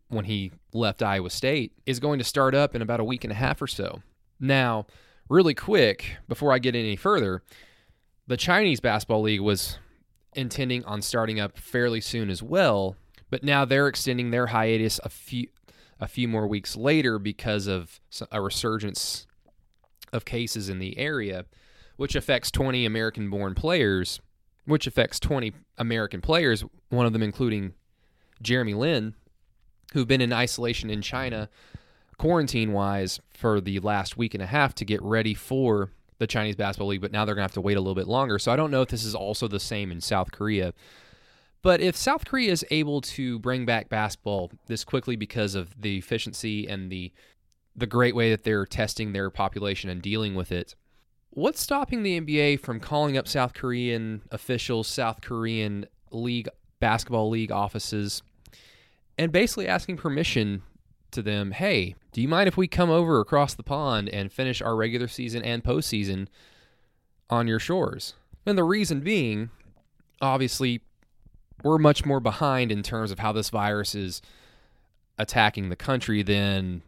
when 0.09 0.25
he 0.25 0.51
left 0.73 1.01
Iowa 1.01 1.29
State, 1.31 1.71
is 1.87 1.99
going 1.99 2.19
to 2.19 2.25
start 2.25 2.53
up 2.53 2.75
in 2.75 2.83
about 2.83 2.99
a 2.99 3.03
week 3.03 3.23
and 3.23 3.31
a 3.31 3.35
half 3.35 3.59
or 3.61 3.67
so. 3.67 4.03
Now, 4.39 4.85
really 5.33 5.55
quick 5.55 6.17
before 6.27 6.53
I 6.53 6.59
get 6.59 6.75
any 6.75 6.95
further, 6.95 7.41
the 8.27 8.37
Chinese 8.37 8.79
basketball 8.79 9.23
league 9.23 9.41
was 9.41 9.79
intending 10.35 10.85
on 10.85 11.01
starting 11.01 11.39
up 11.39 11.57
fairly 11.57 11.99
soon 12.01 12.29
as 12.29 12.43
well, 12.43 12.95
but 13.31 13.43
now 13.43 13.65
they're 13.65 13.87
extending 13.87 14.29
their 14.29 14.47
hiatus 14.47 14.99
a 15.03 15.09
few 15.09 15.47
a 15.99 16.07
few 16.07 16.27
more 16.27 16.47
weeks 16.47 16.75
later 16.75 17.17
because 17.17 17.65
of 17.67 17.99
a 18.31 18.41
resurgence 18.41 19.25
of 20.11 20.25
cases 20.25 20.67
in 20.67 20.79
the 20.79 20.97
area, 20.97 21.45
which 21.95 22.15
affects 22.15 22.51
20 22.51 22.85
American-born 22.85 23.55
players, 23.55 24.19
which 24.65 24.85
affects 24.85 25.17
20 25.19 25.53
American 25.77 26.19
players, 26.19 26.65
one 26.89 27.05
of 27.05 27.13
them 27.13 27.23
including 27.23 27.73
Jeremy 28.41 28.73
Lin, 28.73 29.13
who've 29.93 30.07
been 30.07 30.19
in 30.19 30.33
isolation 30.33 30.89
in 30.89 31.01
China 31.01 31.47
quarantine 32.17 32.73
wise 32.73 33.19
for 33.33 33.61
the 33.61 33.79
last 33.79 34.17
week 34.17 34.33
and 34.33 34.43
a 34.43 34.47
half 34.47 34.75
to 34.75 34.85
get 34.85 35.01
ready 35.01 35.33
for 35.33 35.91
the 36.19 36.27
Chinese 36.27 36.55
Basketball 36.55 36.87
League, 36.87 37.01
but 37.01 37.11
now 37.11 37.25
they're 37.25 37.35
going 37.35 37.41
to 37.41 37.45
have 37.45 37.53
to 37.53 37.61
wait 37.61 37.77
a 37.77 37.81
little 37.81 37.95
bit 37.95 38.07
longer. 38.07 38.39
So 38.39 38.51
I 38.51 38.55
don't 38.55 38.71
know 38.71 38.81
if 38.81 38.89
this 38.89 39.03
is 39.03 39.15
also 39.15 39.47
the 39.47 39.59
same 39.59 39.91
in 39.91 39.99
South 40.01 40.31
Korea. 40.31 40.73
But 41.61 41.79
if 41.81 41.95
South 41.95 42.25
Korea 42.25 42.51
is 42.51 42.65
able 42.71 43.01
to 43.01 43.39
bring 43.39 43.65
back 43.65 43.89
basketball 43.89 44.51
this 44.67 44.83
quickly 44.83 45.15
because 45.15 45.55
of 45.55 45.81
the 45.81 45.97
efficiency 45.97 46.67
and 46.67 46.91
the 46.91 47.11
the 47.75 47.87
great 47.87 48.15
way 48.15 48.29
that 48.29 48.43
they're 48.43 48.67
testing 48.67 49.13
their 49.13 49.31
population 49.31 49.89
and 49.89 49.99
dealing 49.99 50.35
with 50.35 50.51
it, 50.51 50.75
what's 51.31 51.59
stopping 51.59 52.03
the 52.03 52.21
NBA 52.21 52.59
from 52.59 52.79
calling 52.79 53.17
up 53.17 53.27
South 53.27 53.55
Korean 53.55 54.21
officials, 54.29 54.87
South 54.87 55.21
Korean 55.21 55.87
league 56.11 56.47
basketball 56.79 57.29
league 57.29 57.51
offices, 57.51 58.21
and 59.17 59.31
basically 59.31 59.67
asking 59.67 59.97
permission 59.97 60.61
to 61.13 61.21
them, 61.21 61.51
hey, 61.51 61.95
do 62.11 62.21
you 62.21 62.27
mind 62.27 62.47
if 62.47 62.57
we 62.57 62.67
come 62.67 62.89
over 62.89 63.19
across 63.19 63.53
the 63.53 63.63
pond 63.63 64.09
and 64.09 64.31
finish 64.31 64.61
our 64.61 64.75
regular 64.75 65.07
season 65.07 65.41
and 65.41 65.63
postseason 65.63 66.27
on 67.29 67.47
your 67.47 67.59
shores? 67.59 68.13
And 68.45 68.57
the 68.57 68.63
reason 68.63 68.99
being, 68.99 69.49
obviously 70.21 70.81
we're 71.63 71.77
much 71.77 72.05
more 72.05 72.19
behind 72.19 72.71
in 72.71 72.83
terms 72.83 73.11
of 73.11 73.19
how 73.19 73.31
this 73.31 73.49
virus 73.49 73.95
is 73.95 74.21
attacking 75.17 75.69
the 75.69 75.75
country 75.75 76.21
than 76.23 76.81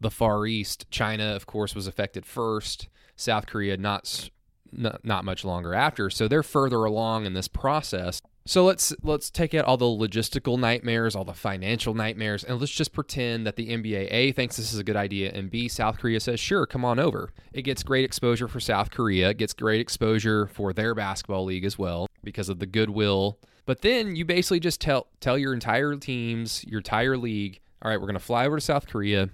the 0.00 0.10
Far 0.10 0.46
East. 0.46 0.86
China, 0.90 1.34
of 1.34 1.46
course, 1.46 1.74
was 1.74 1.86
affected 1.86 2.26
first. 2.26 2.88
South 3.16 3.46
Korea, 3.46 3.76
not 3.76 4.30
not, 4.70 5.04
not 5.04 5.24
much 5.24 5.44
longer 5.44 5.74
after. 5.74 6.10
So 6.10 6.28
they're 6.28 6.42
further 6.42 6.84
along 6.84 7.24
in 7.24 7.32
this 7.32 7.48
process. 7.48 8.20
So 8.48 8.64
let's 8.64 8.94
let's 9.02 9.28
take 9.28 9.52
out 9.52 9.66
all 9.66 9.76
the 9.76 9.84
logistical 9.84 10.58
nightmares, 10.58 11.14
all 11.14 11.26
the 11.26 11.34
financial 11.34 11.92
nightmares, 11.92 12.42
and 12.42 12.58
let's 12.58 12.72
just 12.72 12.94
pretend 12.94 13.46
that 13.46 13.56
the 13.56 13.68
NBA 13.68 14.08
A 14.10 14.32
thinks 14.32 14.56
this 14.56 14.72
is 14.72 14.78
a 14.78 14.84
good 14.84 14.96
idea, 14.96 15.30
and 15.34 15.50
B 15.50 15.68
South 15.68 15.98
Korea 15.98 16.18
says, 16.18 16.40
"Sure, 16.40 16.64
come 16.64 16.82
on 16.82 16.98
over." 16.98 17.30
It 17.52 17.60
gets 17.60 17.82
great 17.82 18.06
exposure 18.06 18.48
for 18.48 18.58
South 18.58 18.90
Korea. 18.90 19.28
It 19.28 19.36
gets 19.36 19.52
great 19.52 19.82
exposure 19.82 20.46
for 20.46 20.72
their 20.72 20.94
basketball 20.94 21.44
league 21.44 21.66
as 21.66 21.78
well 21.78 22.06
because 22.24 22.48
of 22.48 22.58
the 22.58 22.64
goodwill. 22.64 23.38
But 23.66 23.82
then 23.82 24.16
you 24.16 24.24
basically 24.24 24.60
just 24.60 24.80
tell 24.80 25.08
tell 25.20 25.36
your 25.36 25.52
entire 25.52 25.94
teams, 25.96 26.64
your 26.64 26.78
entire 26.78 27.18
league, 27.18 27.60
"All 27.82 27.90
right, 27.90 28.00
we're 28.00 28.06
going 28.06 28.14
to 28.14 28.18
fly 28.18 28.46
over 28.46 28.56
to 28.56 28.64
South 28.64 28.86
Korea, 28.86 29.28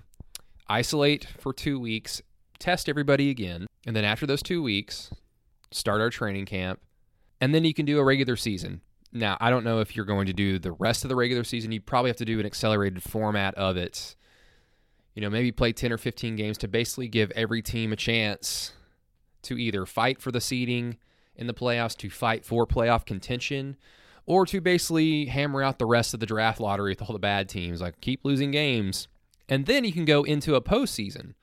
isolate 0.69 1.29
for 1.39 1.53
two 1.53 1.79
weeks, 1.79 2.21
test 2.59 2.89
everybody 2.89 3.31
again, 3.31 3.69
and 3.87 3.95
then 3.95 4.05
after 4.05 4.27
those 4.27 4.43
two 4.43 4.61
weeks, 4.61 5.13
start 5.71 6.01
our 6.01 6.11
training 6.11 6.47
camp, 6.47 6.81
and 7.41 7.55
then 7.55 7.65
you 7.65 7.73
can 7.73 7.87
do 7.87 8.01
a 8.01 8.05
regular 8.05 8.35
season." 8.35 8.81
Now, 9.17 9.37
I 9.41 9.49
don't 9.49 9.63
know 9.63 9.79
if 9.79 9.95
you're 9.95 10.05
going 10.05 10.27
to 10.27 10.33
do 10.33 10.59
the 10.59 10.73
rest 10.73 11.05
of 11.05 11.09
the 11.09 11.15
regular 11.15 11.45
season. 11.45 11.71
You 11.71 11.81
probably 11.81 12.11
have 12.11 12.17
to 12.17 12.25
do 12.25 12.41
an 12.41 12.47
accelerated 12.47 13.01
format 13.03 13.55
of 13.55 13.77
it. 13.77 14.17
You 15.15 15.23
know, 15.23 15.31
maybe 15.31 15.53
play 15.53 15.73
10 15.73 15.93
or 15.93 15.99
15 15.99 16.35
games 16.35 16.59
to 16.59 16.69
basically 16.69 17.07
give 17.07 17.31
every 17.31 17.63
team 17.63 17.93
a 17.93 17.97
chance 17.97 18.73
to 19.43 19.57
either 19.57 19.87
fight 19.87 20.21
for 20.21 20.33
the 20.33 20.41
seeding 20.41 20.97
in 21.37 21.47
the 21.47 21.55
playoffs, 21.55 21.97
to 21.99 22.11
fight 22.11 22.45
for 22.45 22.67
playoff 22.67 23.07
contention, 23.07 23.77
or 24.27 24.47
to 24.47 24.61
basically 24.61 25.27
hammer 25.27 25.63
out 25.63 25.79
the 25.79 25.87
rest 25.87 26.13
of 26.13 26.19
the 26.19 26.27
draft 26.27 26.59
lottery 26.59 26.91
with 26.91 27.03
all 27.03 27.13
the 27.13 27.21
bad 27.21 27.49
teams. 27.49 27.81
Like, 27.81 28.01
keep 28.01 28.25
losing 28.25 28.51
games. 28.51 29.07
And 29.49 29.67
then 29.67 29.85
you 29.85 29.93
can 29.93 30.05
go 30.05 30.25
into 30.25 30.57
a 30.57 30.61
postseason. 30.61 31.35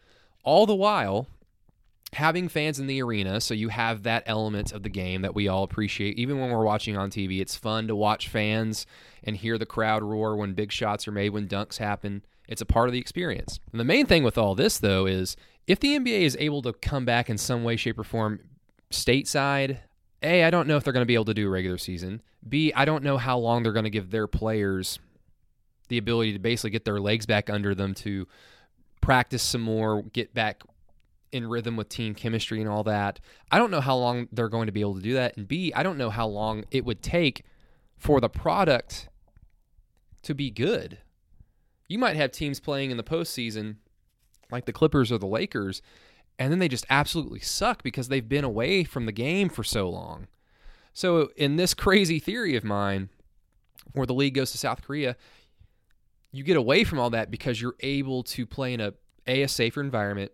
All 0.43 0.65
the 0.65 0.75
while, 0.75 1.27
having 2.13 2.49
fans 2.49 2.79
in 2.79 2.87
the 2.87 3.01
arena 3.01 3.39
so 3.39 3.53
you 3.53 3.69
have 3.69 4.03
that 4.03 4.23
element 4.25 4.73
of 4.73 4.83
the 4.83 4.89
game 4.89 5.21
that 5.21 5.33
we 5.33 5.47
all 5.47 5.63
appreciate. 5.63 6.17
Even 6.17 6.39
when 6.39 6.49
we're 6.49 6.65
watching 6.65 6.97
on 6.97 7.09
TV 7.09 7.39
it's 7.39 7.55
fun 7.55 7.87
to 7.87 7.95
watch 7.95 8.27
fans 8.27 8.85
and 9.23 9.37
hear 9.37 9.57
the 9.57 9.65
crowd 9.65 10.03
roar 10.03 10.35
when 10.35 10.53
big 10.53 10.71
shots 10.71 11.07
are 11.07 11.11
made 11.11 11.29
when 11.29 11.47
dunks 11.47 11.77
happen. 11.77 12.23
It's 12.47 12.61
a 12.61 12.65
part 12.65 12.89
of 12.89 12.93
the 12.93 12.99
experience. 12.99 13.59
And 13.71 13.79
the 13.79 13.85
main 13.85 14.05
thing 14.05 14.23
with 14.23 14.37
all 14.37 14.55
this 14.55 14.77
though 14.77 15.05
is 15.05 15.37
if 15.67 15.79
the 15.79 15.97
NBA 15.97 16.21
is 16.21 16.35
able 16.39 16.61
to 16.63 16.73
come 16.73 17.05
back 17.05 17.29
in 17.29 17.37
some 17.37 17.63
way 17.63 17.77
shape 17.77 17.97
or 17.97 18.03
form 18.03 18.41
stateside 18.91 19.77
A 20.21 20.43
I 20.43 20.49
don't 20.49 20.67
know 20.67 20.75
if 20.75 20.83
they're 20.83 20.93
going 20.93 21.03
to 21.03 21.07
be 21.07 21.13
able 21.13 21.25
to 21.25 21.33
do 21.33 21.47
a 21.47 21.51
regular 21.51 21.77
season. 21.77 22.21
B 22.47 22.73
I 22.75 22.83
don't 22.83 23.03
know 23.03 23.17
how 23.17 23.37
long 23.37 23.63
they're 23.63 23.71
going 23.71 23.85
to 23.85 23.89
give 23.89 24.11
their 24.11 24.27
players 24.27 24.99
the 25.87 25.97
ability 25.97 26.33
to 26.33 26.39
basically 26.39 26.71
get 26.71 26.83
their 26.83 26.99
legs 26.99 27.25
back 27.25 27.49
under 27.49 27.73
them 27.73 27.93
to 27.93 28.27
practice 29.01 29.43
some 29.43 29.61
more, 29.61 30.03
get 30.03 30.33
back 30.33 30.61
in 31.31 31.47
rhythm 31.47 31.75
with 31.75 31.89
team 31.89 32.13
chemistry 32.13 32.59
and 32.59 32.69
all 32.69 32.83
that. 32.83 33.19
I 33.51 33.57
don't 33.57 33.71
know 33.71 33.81
how 33.81 33.95
long 33.95 34.27
they're 34.31 34.49
going 34.49 34.65
to 34.65 34.71
be 34.71 34.81
able 34.81 34.95
to 34.95 35.01
do 35.01 35.13
that. 35.13 35.37
And 35.37 35.47
B, 35.47 35.71
I 35.75 35.83
don't 35.83 35.97
know 35.97 36.09
how 36.09 36.27
long 36.27 36.65
it 36.71 36.85
would 36.85 37.01
take 37.01 37.43
for 37.97 38.19
the 38.19 38.29
product 38.29 39.09
to 40.23 40.33
be 40.33 40.51
good. 40.51 40.99
You 41.87 41.97
might 41.97 42.15
have 42.15 42.31
teams 42.31 42.59
playing 42.59 42.91
in 42.91 42.97
the 42.97 43.03
postseason 43.03 43.77
like 44.51 44.65
the 44.65 44.73
Clippers 44.73 45.11
or 45.11 45.17
the 45.17 45.27
Lakers, 45.27 45.81
and 46.37 46.51
then 46.51 46.59
they 46.59 46.67
just 46.67 46.85
absolutely 46.89 47.39
suck 47.39 47.83
because 47.83 48.07
they've 48.07 48.27
been 48.27 48.43
away 48.43 48.83
from 48.83 49.05
the 49.05 49.11
game 49.11 49.49
for 49.49 49.63
so 49.63 49.89
long. 49.89 50.27
So, 50.93 51.29
in 51.37 51.55
this 51.55 51.73
crazy 51.73 52.19
theory 52.19 52.57
of 52.57 52.65
mine, 52.65 53.09
where 53.93 54.05
the 54.05 54.13
league 54.13 54.33
goes 54.33 54.51
to 54.51 54.57
South 54.57 54.81
Korea, 54.81 55.15
you 56.33 56.43
get 56.43 56.57
away 56.57 56.83
from 56.83 56.99
all 56.99 57.09
that 57.11 57.31
because 57.31 57.61
you're 57.61 57.75
able 57.79 58.23
to 58.23 58.45
play 58.45 58.73
in 58.73 58.81
a 58.81 58.93
a, 59.27 59.43
a 59.43 59.47
safer 59.47 59.81
environment 59.81 60.31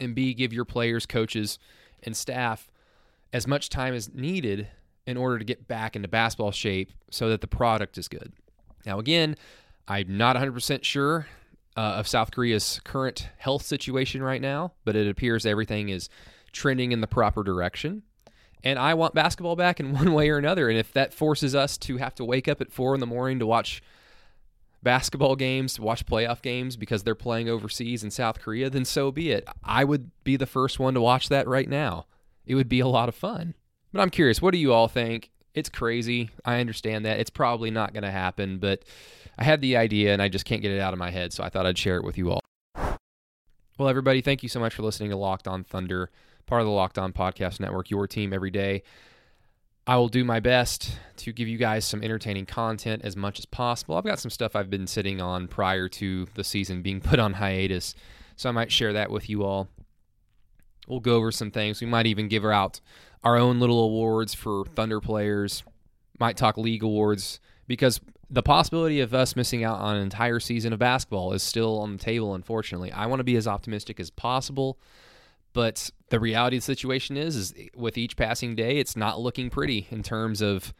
and 0.00 0.14
B, 0.14 0.34
give 0.34 0.52
your 0.52 0.64
players, 0.64 1.06
coaches, 1.06 1.58
and 2.02 2.16
staff 2.16 2.70
as 3.32 3.46
much 3.46 3.68
time 3.68 3.94
as 3.94 4.12
needed 4.12 4.68
in 5.06 5.16
order 5.16 5.38
to 5.38 5.44
get 5.44 5.66
back 5.68 5.96
into 5.96 6.08
basketball 6.08 6.52
shape 6.52 6.92
so 7.10 7.28
that 7.28 7.40
the 7.40 7.46
product 7.46 7.98
is 7.98 8.08
good. 8.08 8.32
Now, 8.86 8.98
again, 8.98 9.36
I'm 9.88 10.16
not 10.16 10.36
100% 10.36 10.84
sure 10.84 11.26
uh, 11.76 11.80
of 11.80 12.08
South 12.08 12.30
Korea's 12.30 12.80
current 12.84 13.28
health 13.38 13.64
situation 13.64 14.22
right 14.22 14.40
now, 14.40 14.72
but 14.84 14.96
it 14.96 15.08
appears 15.08 15.46
everything 15.46 15.88
is 15.88 16.08
trending 16.52 16.92
in 16.92 17.00
the 17.00 17.06
proper 17.06 17.42
direction. 17.42 18.02
And 18.62 18.78
I 18.78 18.94
want 18.94 19.14
basketball 19.14 19.56
back 19.56 19.80
in 19.80 19.92
one 19.94 20.12
way 20.12 20.30
or 20.30 20.38
another. 20.38 20.68
And 20.68 20.78
if 20.78 20.92
that 20.92 21.14
forces 21.14 21.54
us 21.54 21.78
to 21.78 21.96
have 21.98 22.14
to 22.16 22.24
wake 22.24 22.48
up 22.48 22.60
at 22.60 22.72
four 22.72 22.94
in 22.94 23.00
the 23.00 23.06
morning 23.06 23.38
to 23.38 23.46
watch 23.46 23.82
basketball 24.82 25.36
games, 25.36 25.74
to 25.74 25.82
watch 25.82 26.06
playoff 26.06 26.42
games 26.42 26.76
because 26.76 27.02
they're 27.02 27.14
playing 27.14 27.48
overseas 27.48 28.02
in 28.02 28.10
South 28.10 28.40
Korea, 28.40 28.70
then 28.70 28.84
so 28.84 29.10
be 29.10 29.30
it. 29.30 29.46
I 29.62 29.84
would 29.84 30.10
be 30.24 30.36
the 30.36 30.46
first 30.46 30.78
one 30.78 30.94
to 30.94 31.00
watch 31.00 31.28
that 31.28 31.46
right 31.46 31.68
now. 31.68 32.06
It 32.46 32.54
would 32.54 32.68
be 32.68 32.80
a 32.80 32.86
lot 32.86 33.08
of 33.08 33.14
fun. 33.14 33.54
But 33.92 34.00
I'm 34.00 34.10
curious, 34.10 34.40
what 34.40 34.52
do 34.52 34.58
you 34.58 34.72
all 34.72 34.88
think? 34.88 35.30
It's 35.54 35.68
crazy. 35.68 36.30
I 36.44 36.60
understand 36.60 37.04
that. 37.04 37.18
It's 37.18 37.30
probably 37.30 37.70
not 37.70 37.92
going 37.92 38.04
to 38.04 38.10
happen, 38.10 38.58
but 38.58 38.84
I 39.38 39.44
had 39.44 39.60
the 39.60 39.76
idea 39.76 40.12
and 40.12 40.22
I 40.22 40.28
just 40.28 40.44
can't 40.44 40.62
get 40.62 40.70
it 40.70 40.80
out 40.80 40.92
of 40.92 40.98
my 40.98 41.10
head, 41.10 41.32
so 41.32 41.42
I 41.42 41.48
thought 41.48 41.66
I'd 41.66 41.78
share 41.78 41.96
it 41.96 42.04
with 42.04 42.16
you 42.16 42.30
all. 42.30 42.40
Well, 43.78 43.88
everybody, 43.88 44.20
thank 44.20 44.42
you 44.42 44.48
so 44.48 44.60
much 44.60 44.74
for 44.74 44.82
listening 44.82 45.10
to 45.10 45.16
Locked 45.16 45.48
On 45.48 45.64
Thunder, 45.64 46.10
part 46.46 46.60
of 46.60 46.66
the 46.66 46.72
Locked 46.72 46.98
On 46.98 47.12
Podcast 47.12 47.60
Network, 47.60 47.90
your 47.90 48.06
team 48.06 48.32
every 48.32 48.50
day. 48.50 48.82
I 49.90 49.96
will 49.96 50.06
do 50.06 50.22
my 50.22 50.38
best 50.38 50.96
to 51.16 51.32
give 51.32 51.48
you 51.48 51.58
guys 51.58 51.84
some 51.84 52.04
entertaining 52.04 52.46
content 52.46 53.02
as 53.04 53.16
much 53.16 53.40
as 53.40 53.44
possible. 53.44 53.96
I've 53.96 54.04
got 54.04 54.20
some 54.20 54.30
stuff 54.30 54.54
I've 54.54 54.70
been 54.70 54.86
sitting 54.86 55.20
on 55.20 55.48
prior 55.48 55.88
to 55.88 56.28
the 56.34 56.44
season 56.44 56.80
being 56.80 57.00
put 57.00 57.18
on 57.18 57.32
hiatus, 57.32 57.96
so 58.36 58.48
I 58.48 58.52
might 58.52 58.70
share 58.70 58.92
that 58.92 59.10
with 59.10 59.28
you 59.28 59.42
all. 59.42 59.66
We'll 60.86 61.00
go 61.00 61.16
over 61.16 61.32
some 61.32 61.50
things. 61.50 61.80
We 61.80 61.88
might 61.88 62.06
even 62.06 62.28
give 62.28 62.44
out 62.44 62.80
our 63.24 63.36
own 63.36 63.58
little 63.58 63.82
awards 63.82 64.32
for 64.32 64.64
Thunder 64.64 65.00
players. 65.00 65.64
Might 66.20 66.36
talk 66.36 66.56
league 66.56 66.84
awards 66.84 67.40
because 67.66 68.00
the 68.30 68.44
possibility 68.44 69.00
of 69.00 69.12
us 69.12 69.34
missing 69.34 69.64
out 69.64 69.80
on 69.80 69.96
an 69.96 70.02
entire 70.04 70.38
season 70.38 70.72
of 70.72 70.78
basketball 70.78 71.32
is 71.32 71.42
still 71.42 71.80
on 71.80 71.96
the 71.96 71.98
table, 71.98 72.36
unfortunately. 72.36 72.92
I 72.92 73.06
want 73.06 73.18
to 73.18 73.24
be 73.24 73.34
as 73.34 73.48
optimistic 73.48 73.98
as 73.98 74.10
possible. 74.10 74.78
But 75.52 75.90
the 76.10 76.20
reality 76.20 76.56
of 76.56 76.62
the 76.62 76.66
situation 76.66 77.16
is, 77.16 77.36
is 77.36 77.54
with 77.74 77.98
each 77.98 78.16
passing 78.16 78.54
day, 78.54 78.78
it's 78.78 78.96
not 78.96 79.20
looking 79.20 79.50
pretty 79.50 79.86
in 79.90 80.02
terms 80.02 80.40
of 80.40 80.72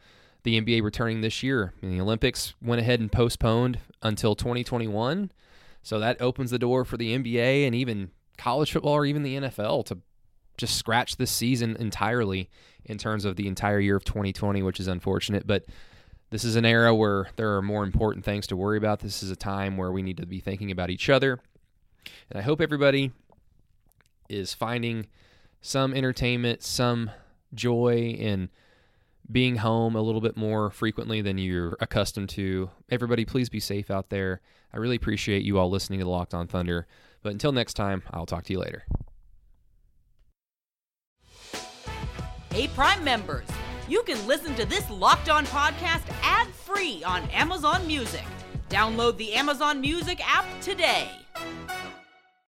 the 0.43 0.59
NBA 0.59 0.81
returning 0.83 1.21
this 1.21 1.43
year. 1.43 1.73
Mean, 1.81 1.91
the 1.91 2.01
Olympics 2.01 2.53
went 2.61 2.81
ahead 2.81 2.99
and 2.99 3.11
postponed 3.11 3.79
until 4.01 4.35
2021. 4.35 5.31
So 5.83 5.99
that 5.99 6.21
opens 6.21 6.51
the 6.51 6.59
door 6.59 6.85
for 6.85 6.97
the 6.97 7.17
NBA 7.17 7.65
and 7.65 7.75
even 7.75 8.11
college 8.37 8.71
football 8.71 8.93
or 8.93 9.05
even 9.05 9.23
the 9.23 9.37
NFL 9.37 9.85
to 9.87 9.99
just 10.57 10.77
scratch 10.77 11.17
this 11.17 11.31
season 11.31 11.75
entirely 11.77 12.49
in 12.85 12.97
terms 12.97 13.25
of 13.25 13.35
the 13.35 13.47
entire 13.47 13.79
year 13.79 13.95
of 13.95 14.03
2020, 14.03 14.61
which 14.63 14.79
is 14.79 14.87
unfortunate. 14.87 15.45
But 15.45 15.65
this 16.29 16.43
is 16.43 16.55
an 16.55 16.65
era 16.65 16.93
where 16.95 17.29
there 17.35 17.55
are 17.55 17.61
more 17.61 17.83
important 17.83 18.25
things 18.25 18.47
to 18.47 18.55
worry 18.55 18.77
about. 18.77 18.99
This 18.99 19.21
is 19.21 19.31
a 19.31 19.35
time 19.35 19.77
where 19.77 19.91
we 19.91 20.01
need 20.01 20.17
to 20.17 20.25
be 20.25 20.39
thinking 20.39 20.71
about 20.71 20.89
each 20.89 21.09
other. 21.09 21.39
And 22.29 22.39
I 22.39 22.41
hope 22.41 22.61
everybody 22.61 23.11
is 24.31 24.53
finding 24.53 25.07
some 25.61 25.93
entertainment, 25.93 26.63
some 26.63 27.11
joy 27.53 28.15
in 28.17 28.49
being 29.31 29.57
home 29.57 29.95
a 29.95 30.01
little 30.01 30.21
bit 30.21 30.35
more 30.35 30.71
frequently 30.71 31.21
than 31.21 31.37
you're 31.37 31.77
accustomed 31.79 32.29
to. 32.29 32.69
Everybody, 32.89 33.25
please 33.25 33.49
be 33.49 33.59
safe 33.59 33.91
out 33.91 34.09
there. 34.09 34.41
I 34.73 34.77
really 34.77 34.95
appreciate 34.95 35.43
you 35.43 35.57
all 35.57 35.69
listening 35.69 35.99
to 35.99 36.05
the 36.05 36.11
Locked 36.11 36.33
On 36.33 36.47
Thunder. 36.47 36.87
But 37.21 37.33
until 37.33 37.51
next 37.51 37.75
time, 37.75 38.03
I'll 38.11 38.25
talk 38.25 38.43
to 38.45 38.53
you 38.53 38.59
later. 38.59 38.85
Hey, 42.51 42.67
Prime 42.69 43.03
members, 43.03 43.47
you 43.87 44.03
can 44.03 44.25
listen 44.27 44.55
to 44.55 44.65
this 44.65 44.89
Locked 44.89 45.29
On 45.29 45.45
podcast 45.45 46.03
ad 46.23 46.47
free 46.47 47.03
on 47.03 47.23
Amazon 47.29 47.85
Music. 47.87 48.25
Download 48.69 49.15
the 49.17 49.33
Amazon 49.33 49.79
Music 49.79 50.19
app 50.25 50.45
today. 50.61 51.09